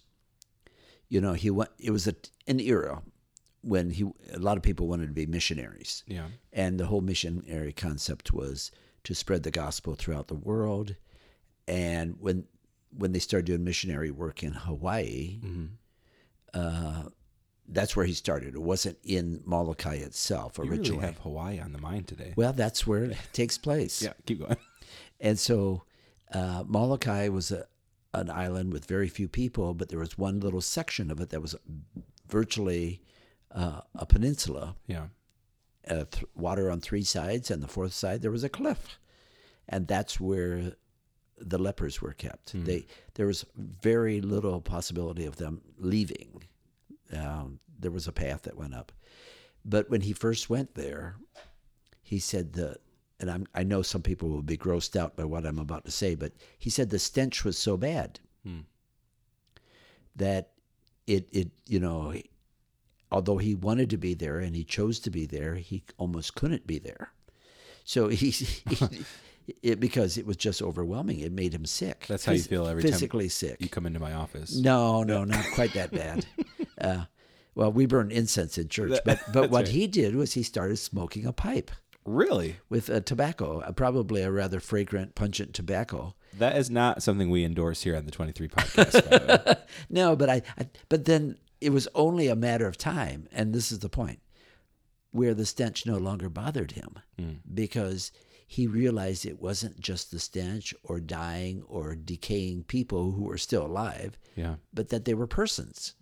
you 1.08 1.20
know, 1.20 1.32
he 1.32 1.50
went. 1.50 1.70
It 1.78 1.90
was 1.90 2.06
a, 2.06 2.14
an 2.46 2.60
era 2.60 3.02
when 3.62 3.90
he 3.90 4.04
a 4.32 4.38
lot 4.38 4.56
of 4.56 4.62
people 4.62 4.86
wanted 4.88 5.06
to 5.08 5.12
be 5.12 5.26
missionaries. 5.26 6.02
Yeah. 6.06 6.26
And 6.52 6.78
the 6.80 6.86
whole 6.86 7.00
missionary 7.00 7.72
concept 7.72 8.32
was 8.32 8.70
to 9.04 9.14
spread 9.14 9.42
the 9.42 9.50
gospel 9.50 9.94
throughout 9.94 10.28
the 10.28 10.34
world. 10.34 10.96
And 11.68 12.16
when 12.20 12.44
when 12.96 13.12
they 13.12 13.18
started 13.18 13.46
doing 13.46 13.62
missionary 13.64 14.10
work 14.10 14.42
in 14.42 14.52
Hawaii, 14.52 15.38
uh, 16.54 17.04
that's 17.68 17.94
where 17.94 18.04
he 18.06 18.14
started. 18.14 18.54
It 18.54 18.62
wasn't 18.62 18.98
in 19.04 19.42
Molokai 19.44 19.96
itself 19.96 20.58
You 20.58 20.64
originally. 20.64 20.90
really 20.92 21.06
have 21.06 21.18
Hawaii 21.18 21.60
on 21.60 21.72
the 21.72 21.78
mind 21.78 22.08
today. 22.08 22.32
well, 22.36 22.52
that's 22.52 22.86
where 22.86 23.04
it 23.04 23.16
takes 23.32 23.58
place. 23.58 24.02
Yeah, 24.02 24.14
keep 24.26 24.40
going. 24.40 24.56
And 25.20 25.38
so 25.38 25.84
uh, 26.32 26.64
Molokai 26.66 27.28
was 27.28 27.52
a, 27.52 27.66
an 28.12 28.28
island 28.30 28.72
with 28.72 28.86
very 28.86 29.08
few 29.08 29.28
people, 29.28 29.74
but 29.74 29.88
there 29.88 29.98
was 30.00 30.18
one 30.18 30.40
little 30.40 30.60
section 30.60 31.10
of 31.12 31.20
it 31.20 31.30
that 31.30 31.40
was 31.42 31.54
virtually 32.28 33.02
uh, 33.54 33.80
a 33.94 34.06
peninsula 34.06 34.76
Yeah. 34.86 35.06
uh, 35.88 36.04
th- 36.10 36.24
water 36.34 36.70
on 36.70 36.80
three 36.80 37.02
sides, 37.04 37.50
and 37.50 37.62
the 37.62 37.68
fourth 37.68 37.92
side 37.92 38.22
there 38.22 38.30
was 38.30 38.44
a 38.44 38.48
cliff, 38.48 38.98
and 39.68 39.86
that's 39.86 40.20
where 40.20 40.72
the 41.36 41.58
lepers 41.58 42.00
were 42.02 42.12
kept. 42.12 42.52
They 42.64 42.86
there 43.14 43.26
was 43.26 43.44
very 43.56 44.20
little 44.20 44.60
possibility 44.60 45.24
of 45.26 45.36
them 45.36 45.62
leaving. 45.78 46.42
Um, 47.12 47.58
there 47.78 47.90
was 47.90 48.06
a 48.06 48.12
path 48.12 48.42
that 48.42 48.56
went 48.56 48.74
up, 48.74 48.92
but 49.64 49.88
when 49.90 50.02
he 50.02 50.12
first 50.12 50.48
went 50.50 50.74
there, 50.74 51.16
he 52.02 52.18
said 52.18 52.52
the. 52.52 52.76
And 53.18 53.30
I'm, 53.30 53.46
I 53.54 53.64
know 53.64 53.82
some 53.82 54.00
people 54.00 54.30
will 54.30 54.40
be 54.42 54.56
grossed 54.56 54.96
out 54.96 55.14
by 55.14 55.24
what 55.24 55.44
I'm 55.44 55.58
about 55.58 55.84
to 55.84 55.90
say, 55.90 56.14
but 56.14 56.32
he 56.58 56.70
said 56.70 56.88
the 56.88 56.98
stench 56.98 57.44
was 57.44 57.58
so 57.58 57.76
bad 57.76 58.18
that 60.16 60.52
it, 61.06 61.28
it 61.32 61.50
you 61.66 61.80
know, 61.80 62.14
although 63.10 63.38
he 63.38 63.54
wanted 63.54 63.90
to 63.90 63.96
be 63.96 64.14
there 64.14 64.38
and 64.38 64.54
he 64.54 64.64
chose 64.64 65.00
to 65.00 65.10
be 65.10 65.26
there, 65.26 65.56
he 65.56 65.82
almost 65.98 66.34
couldn't 66.34 66.66
be 66.66 66.78
there. 66.78 67.12
So 67.84 68.08
he, 68.08 68.30
he 68.30 69.04
it, 69.62 69.80
because 69.80 70.18
it 70.18 70.26
was 70.26 70.36
just 70.36 70.62
overwhelming. 70.62 71.20
It 71.20 71.32
made 71.32 71.54
him 71.54 71.66
sick. 71.66 72.06
That's 72.08 72.24
how 72.24 72.32
you 72.32 72.42
feel 72.42 72.66
every 72.66 72.82
time 72.82 72.92
physically 72.92 73.28
sick. 73.28 73.56
You 73.60 73.68
come 73.68 73.86
into 73.86 74.00
my 74.00 74.12
office. 74.12 74.56
No, 74.56 75.02
no, 75.02 75.24
not 75.24 75.44
quite 75.54 75.74
that 75.74 75.90
bad. 75.92 76.26
Uh, 76.80 77.04
well, 77.54 77.70
we 77.70 77.84
burn 77.84 78.10
incense 78.10 78.56
in 78.56 78.70
church, 78.70 78.98
but 79.04 79.20
but 79.34 79.50
what 79.50 79.64
right. 79.64 79.68
he 79.68 79.86
did 79.86 80.16
was 80.16 80.32
he 80.32 80.42
started 80.42 80.78
smoking 80.78 81.26
a 81.26 81.32
pipe. 81.32 81.70
Really? 82.06 82.56
with 82.70 82.88
a 82.88 83.02
tobacco, 83.02 83.60
uh, 83.60 83.72
probably 83.72 84.22
a 84.22 84.30
rather 84.30 84.60
fragrant, 84.60 85.14
pungent 85.14 85.52
tobacco. 85.52 86.14
That 86.38 86.56
is 86.56 86.70
not 86.70 87.02
something 87.02 87.28
we 87.28 87.44
endorse 87.44 87.82
here 87.82 87.94
on 87.96 88.06
the 88.06 88.10
23 88.10 88.48
podcast, 88.48 89.10
by 89.10 89.18
the 89.18 89.42
way. 89.46 89.54
No, 89.90 90.16
but 90.16 90.30
I, 90.30 90.40
I 90.58 90.70
but 90.88 91.04
then 91.04 91.36
it 91.60 91.70
was 91.70 91.88
only 91.94 92.28
a 92.28 92.36
matter 92.36 92.66
of 92.66 92.76
time, 92.78 93.28
and 93.32 93.52
this 93.54 93.70
is 93.70 93.80
the 93.80 93.88
point, 93.88 94.20
where 95.10 95.34
the 95.34 95.46
stench 95.46 95.86
no 95.86 95.96
longer 95.98 96.28
bothered 96.28 96.72
him 96.72 96.98
hmm. 97.18 97.32
because 97.52 98.12
he 98.46 98.66
realized 98.66 99.24
it 99.24 99.40
wasn't 99.40 99.78
just 99.78 100.10
the 100.10 100.18
stench 100.18 100.74
or 100.82 100.98
dying 101.00 101.62
or 101.68 101.94
decaying 101.94 102.64
people 102.64 103.12
who 103.12 103.24
were 103.24 103.38
still 103.38 103.64
alive, 103.66 104.18
Yeah. 104.34 104.56
but 104.74 104.88
that 104.88 105.04
they 105.04 105.14
were 105.14 105.26
persons, 105.28 105.94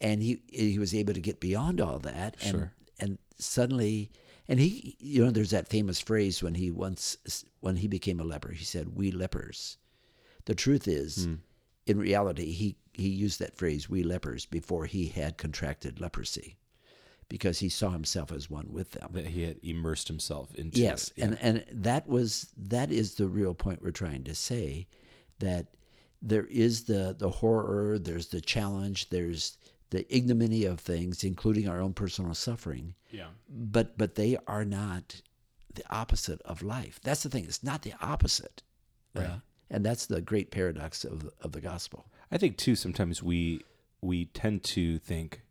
and 0.00 0.22
he 0.22 0.42
he 0.48 0.78
was 0.78 0.94
able 0.94 1.14
to 1.14 1.20
get 1.20 1.40
beyond 1.40 1.80
all 1.80 1.98
that, 2.00 2.36
and 2.42 2.50
Sure. 2.56 2.72
and 2.98 3.18
suddenly. 3.38 4.10
And 4.48 4.58
he, 4.58 4.96
you 4.98 5.24
know, 5.24 5.30
there's 5.30 5.50
that 5.52 5.68
famous 5.68 6.00
phrase 6.00 6.42
when 6.42 6.56
he 6.56 6.70
once, 6.72 7.16
when 7.60 7.76
he 7.76 7.86
became 7.86 8.18
a 8.18 8.24
leper, 8.24 8.50
he 8.50 8.64
said, 8.64 8.96
"We 8.96 9.12
lepers." 9.12 9.78
The 10.46 10.54
truth 10.56 10.88
is, 10.88 11.26
hmm. 11.26 11.34
In 11.86 11.98
reality, 11.98 12.52
he, 12.52 12.76
he 12.92 13.08
used 13.08 13.40
that 13.40 13.56
phrase, 13.56 13.88
we 13.88 14.02
lepers, 14.02 14.46
before 14.46 14.86
he 14.86 15.06
had 15.06 15.38
contracted 15.38 16.00
leprosy 16.00 16.56
because 17.28 17.60
he 17.60 17.68
saw 17.70 17.88
himself 17.88 18.30
as 18.30 18.50
one 18.50 18.66
with 18.70 18.90
them. 18.90 19.08
That 19.12 19.26
he 19.26 19.44
had 19.44 19.58
immersed 19.62 20.06
himself 20.06 20.54
into. 20.54 20.78
Yes. 20.78 21.08
it. 21.08 21.14
Yeah. 21.16 21.24
And, 21.24 21.38
and 21.40 21.64
that 21.82 22.06
was, 22.06 22.52
that 22.58 22.92
is 22.92 23.14
the 23.14 23.26
real 23.26 23.54
point 23.54 23.82
we're 23.82 23.90
trying 23.90 24.24
to 24.24 24.34
say 24.34 24.86
that 25.38 25.68
there 26.20 26.44
is 26.44 26.84
the, 26.84 27.16
the 27.18 27.30
horror, 27.30 27.98
there's 27.98 28.28
the 28.28 28.42
challenge, 28.42 29.08
there's 29.08 29.56
the 29.88 30.04
ignominy 30.14 30.66
of 30.66 30.78
things, 30.78 31.24
including 31.24 31.68
our 31.68 31.80
own 31.80 31.94
personal 31.94 32.34
suffering, 32.34 32.94
yeah. 33.10 33.28
but, 33.48 33.96
but 33.96 34.14
they 34.14 34.36
are 34.46 34.64
not 34.64 35.22
the 35.74 35.84
opposite 35.90 36.42
of 36.42 36.62
life. 36.62 37.00
That's 37.02 37.22
the 37.22 37.30
thing. 37.30 37.44
It's 37.44 37.64
not 37.64 37.80
the 37.80 37.94
opposite. 38.02 38.62
Right. 39.14 39.24
Uh, 39.24 39.36
and 39.72 39.84
that's 39.84 40.06
the 40.06 40.20
great 40.20 40.50
paradox 40.50 41.04
of, 41.04 41.28
of 41.40 41.52
the 41.52 41.60
gospel. 41.60 42.06
I 42.30 42.38
think 42.38 42.56
too. 42.56 42.76
Sometimes 42.76 43.22
we 43.22 43.64
we 44.02 44.26
tend 44.26 44.62
to 44.64 44.98
think, 44.98 45.42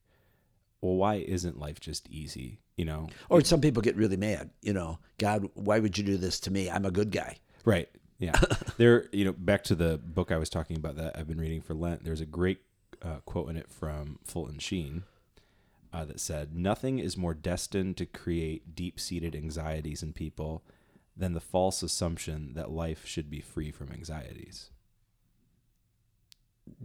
well, 0.80 0.96
why 0.96 1.16
isn't 1.16 1.60
life 1.60 1.80
just 1.80 2.08
easy? 2.10 2.60
You 2.78 2.86
know, 2.86 3.10
Or 3.30 3.44
some 3.44 3.62
people 3.62 3.82
get 3.82 3.96
really 3.96 4.18
mad. 4.18 4.52
You 4.62 4.74
know, 4.74 5.00
God, 5.18 5.50
why 5.56 5.80
would 5.80 5.98
you 5.98 6.04
do 6.04 6.18
this 6.18 6.40
to 6.42 6.52
me? 6.52 6.70
I'm 6.70 6.86
a 6.86 6.92
good 6.92 7.12
guy. 7.12 7.38
Right. 7.66 7.90
Yeah. 8.18 8.40
there, 8.78 9.08
you 9.12 9.26
know, 9.26 9.34
back 9.34 9.64
to 9.66 9.76
the 9.76 9.98
book 9.98 10.32
I 10.32 10.38
was 10.38 10.50
talking 10.50 10.78
about 10.78 10.96
that 10.96 11.18
I've 11.18 11.28
been 11.28 11.40
reading 11.40 11.62
for 11.62 11.74
Lent, 11.74 12.04
there's 12.04 12.22
a 12.22 12.26
great 12.26 12.62
uh, 13.02 13.18
quote 13.26 13.50
in 13.50 13.58
it 13.58 13.70
from 13.70 14.20
Fulton 14.24 14.58
Sheen 14.60 15.04
uh, 15.94 16.06
that 16.06 16.20
said, 16.20 16.56
Nothing 16.56 16.98
is 16.98 17.18
more 17.18 17.34
destined 17.34 17.98
to 17.98 18.06
create 18.06 18.76
deep 18.76 19.00
seated 19.00 19.36
anxieties 19.36 20.02
in 20.02 20.14
people 20.14 20.64
than 21.16 21.34
the 21.34 21.40
false 21.42 21.84
assumption 21.84 22.54
that 22.54 22.72
life 22.72 23.06
should 23.06 23.30
be 23.30 23.42
free 23.42 23.72
from 23.72 23.92
anxieties. 23.92 24.70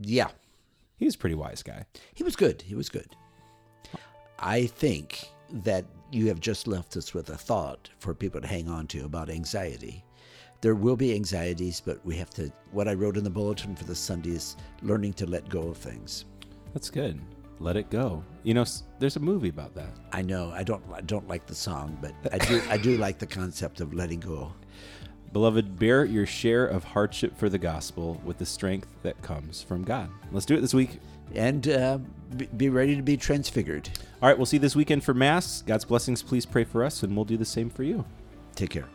Yeah, 0.01 0.29
He 0.97 1.05
was 1.05 1.15
a 1.15 1.19
pretty 1.19 1.35
wise 1.37 1.63
guy. 1.63 1.85
he 2.15 2.25
was 2.25 2.37
good. 2.37 2.63
He 2.63 2.75
was 2.75 2.89
good. 2.89 3.15
I 4.39 4.67
think 4.67 5.29
that 5.51 5.85
you 6.11 6.27
have 6.29 6.41
just 6.41 6.67
left 6.67 6.97
us 6.97 7.15
with 7.15 7.31
a 7.31 7.37
thought 7.37 7.89
for 7.99 8.15
people 8.15 8.41
to 8.41 8.47
hang 8.47 8.69
on 8.69 8.87
to 8.89 9.05
about 9.05 9.31
anxiety. 9.31 10.05
There 10.61 10.75
will 10.75 10.97
be 10.97 11.15
anxieties, 11.15 11.81
but 11.85 12.05
we 12.05 12.17
have 12.17 12.31
to. 12.31 12.51
What 12.73 12.89
I 12.89 12.95
wrote 12.95 13.17
in 13.17 13.25
the 13.25 13.31
bulletin 13.31 13.77
for 13.77 13.85
this 13.85 13.99
Sunday 13.99 14.31
is 14.31 14.57
learning 14.83 15.13
to 15.15 15.27
let 15.27 15.49
go 15.49 15.69
of 15.69 15.77
things. 15.77 16.25
That's 16.73 16.91
good. 16.91 17.21
Let 17.59 17.77
it 17.77 17.91
go. 17.91 18.23
You 18.43 18.55
know, 18.55 18.65
there's 18.99 19.17
a 19.17 19.21
movie 19.21 19.49
about 19.49 19.75
that. 19.75 19.91
I 20.13 20.23
know 20.23 20.51
I 20.55 20.63
don't 20.63 20.83
I 20.93 21.01
don't 21.01 21.27
like 21.27 21.47
the 21.47 21.55
song, 21.55 21.97
but 22.01 22.13
I 22.33 22.39
do 22.39 22.63
I 22.69 22.77
do 22.77 22.97
like 22.99 23.19
the 23.19 23.27
concept 23.27 23.81
of 23.81 23.95
letting 23.95 24.21
go. 24.21 24.53
Beloved, 25.33 25.79
bear 25.79 26.05
your 26.05 26.27
share 26.27 26.67
of 26.67 26.85
hardship 26.85 27.37
for 27.37 27.49
the 27.49 27.59
gospel 27.59 28.21
with 28.25 28.39
the 28.39 28.47
strength 28.47 28.89
that 29.03 29.21
comes 29.23 29.63
from 29.63 29.85
God. 29.85 30.09
Let's 30.33 30.47
do 30.47 30.55
it 30.55 30.61
this 30.61 30.75
week. 30.75 31.01
And 31.35 31.69
uh, 31.69 31.99
be, 32.37 32.47
be 32.47 32.69
ready 32.69 32.97
to 32.97 33.03
be 33.03 33.17
transfigured. 33.17 33.91
All 34.23 34.29
right, 34.29 34.39
we'll 34.39 34.47
see 34.47 34.57
you 34.57 34.61
this 34.61 34.77
weekend 34.77 35.05
for 35.05 35.13
Mass. 35.13 35.63
God's 35.63 35.85
blessings, 35.85 36.23
please 36.23 36.47
pray 36.47 36.65
for 36.65 36.85
us, 36.85 37.03
and 37.03 37.15
we'll 37.15 37.25
do 37.25 37.37
the 37.37 37.45
same 37.45 37.69
for 37.69 37.83
you. 37.83 38.05
Take 38.55 38.71
care. 38.71 38.87